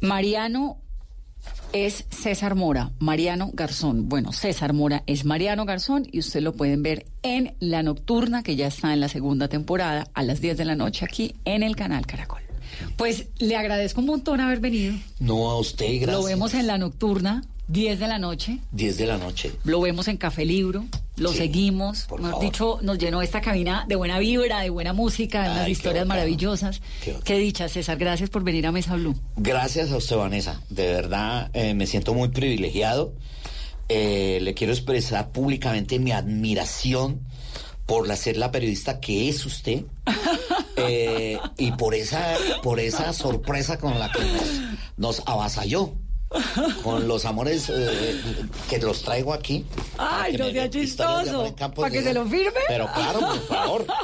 [0.00, 0.80] Mariano
[1.72, 4.08] es César Mora, Mariano Garzón.
[4.08, 8.56] Bueno, César Mora es Mariano Garzón y usted lo pueden ver en La Nocturna, que
[8.56, 11.76] ya está en la segunda temporada, a las 10 de la noche aquí en el
[11.76, 12.42] canal Caracol.
[12.96, 14.94] Pues le agradezco un montón haber venido.
[15.18, 16.16] No a usted, gracias.
[16.16, 18.58] Lo vemos en La Nocturna, 10 de la noche.
[18.72, 19.52] 10 de la noche.
[19.64, 20.84] Lo vemos en Café Libro,
[21.16, 22.04] lo Sí, seguimos.
[22.04, 22.40] por favor.
[22.40, 26.04] dicho, nos llenó esta cabina de buena vibra, de buena música, de unas Ay, historias
[26.06, 26.20] bacano.
[26.20, 26.80] maravillosas.
[27.02, 27.96] Qué Qué dicha, César.
[27.98, 29.16] Gracias por venir a Mesa Blue.
[29.36, 30.60] Gracias a usted, Vanessa.
[30.70, 33.12] De verdad, eh, me siento muy privilegiado.
[33.88, 37.20] Eh, le quiero expresar públicamente mi admiración
[37.84, 39.84] por la, ser la periodista que es usted
[40.76, 45.92] eh, y por esa, por esa sorpresa con la que nos, nos avasalló.
[46.82, 48.20] Con los amores eh,
[48.68, 49.64] que los traigo aquí.
[49.98, 51.54] Ay, no sea chistoso.
[51.74, 52.60] ¿Para que se lo firme?
[52.68, 53.86] Pero claro, por favor.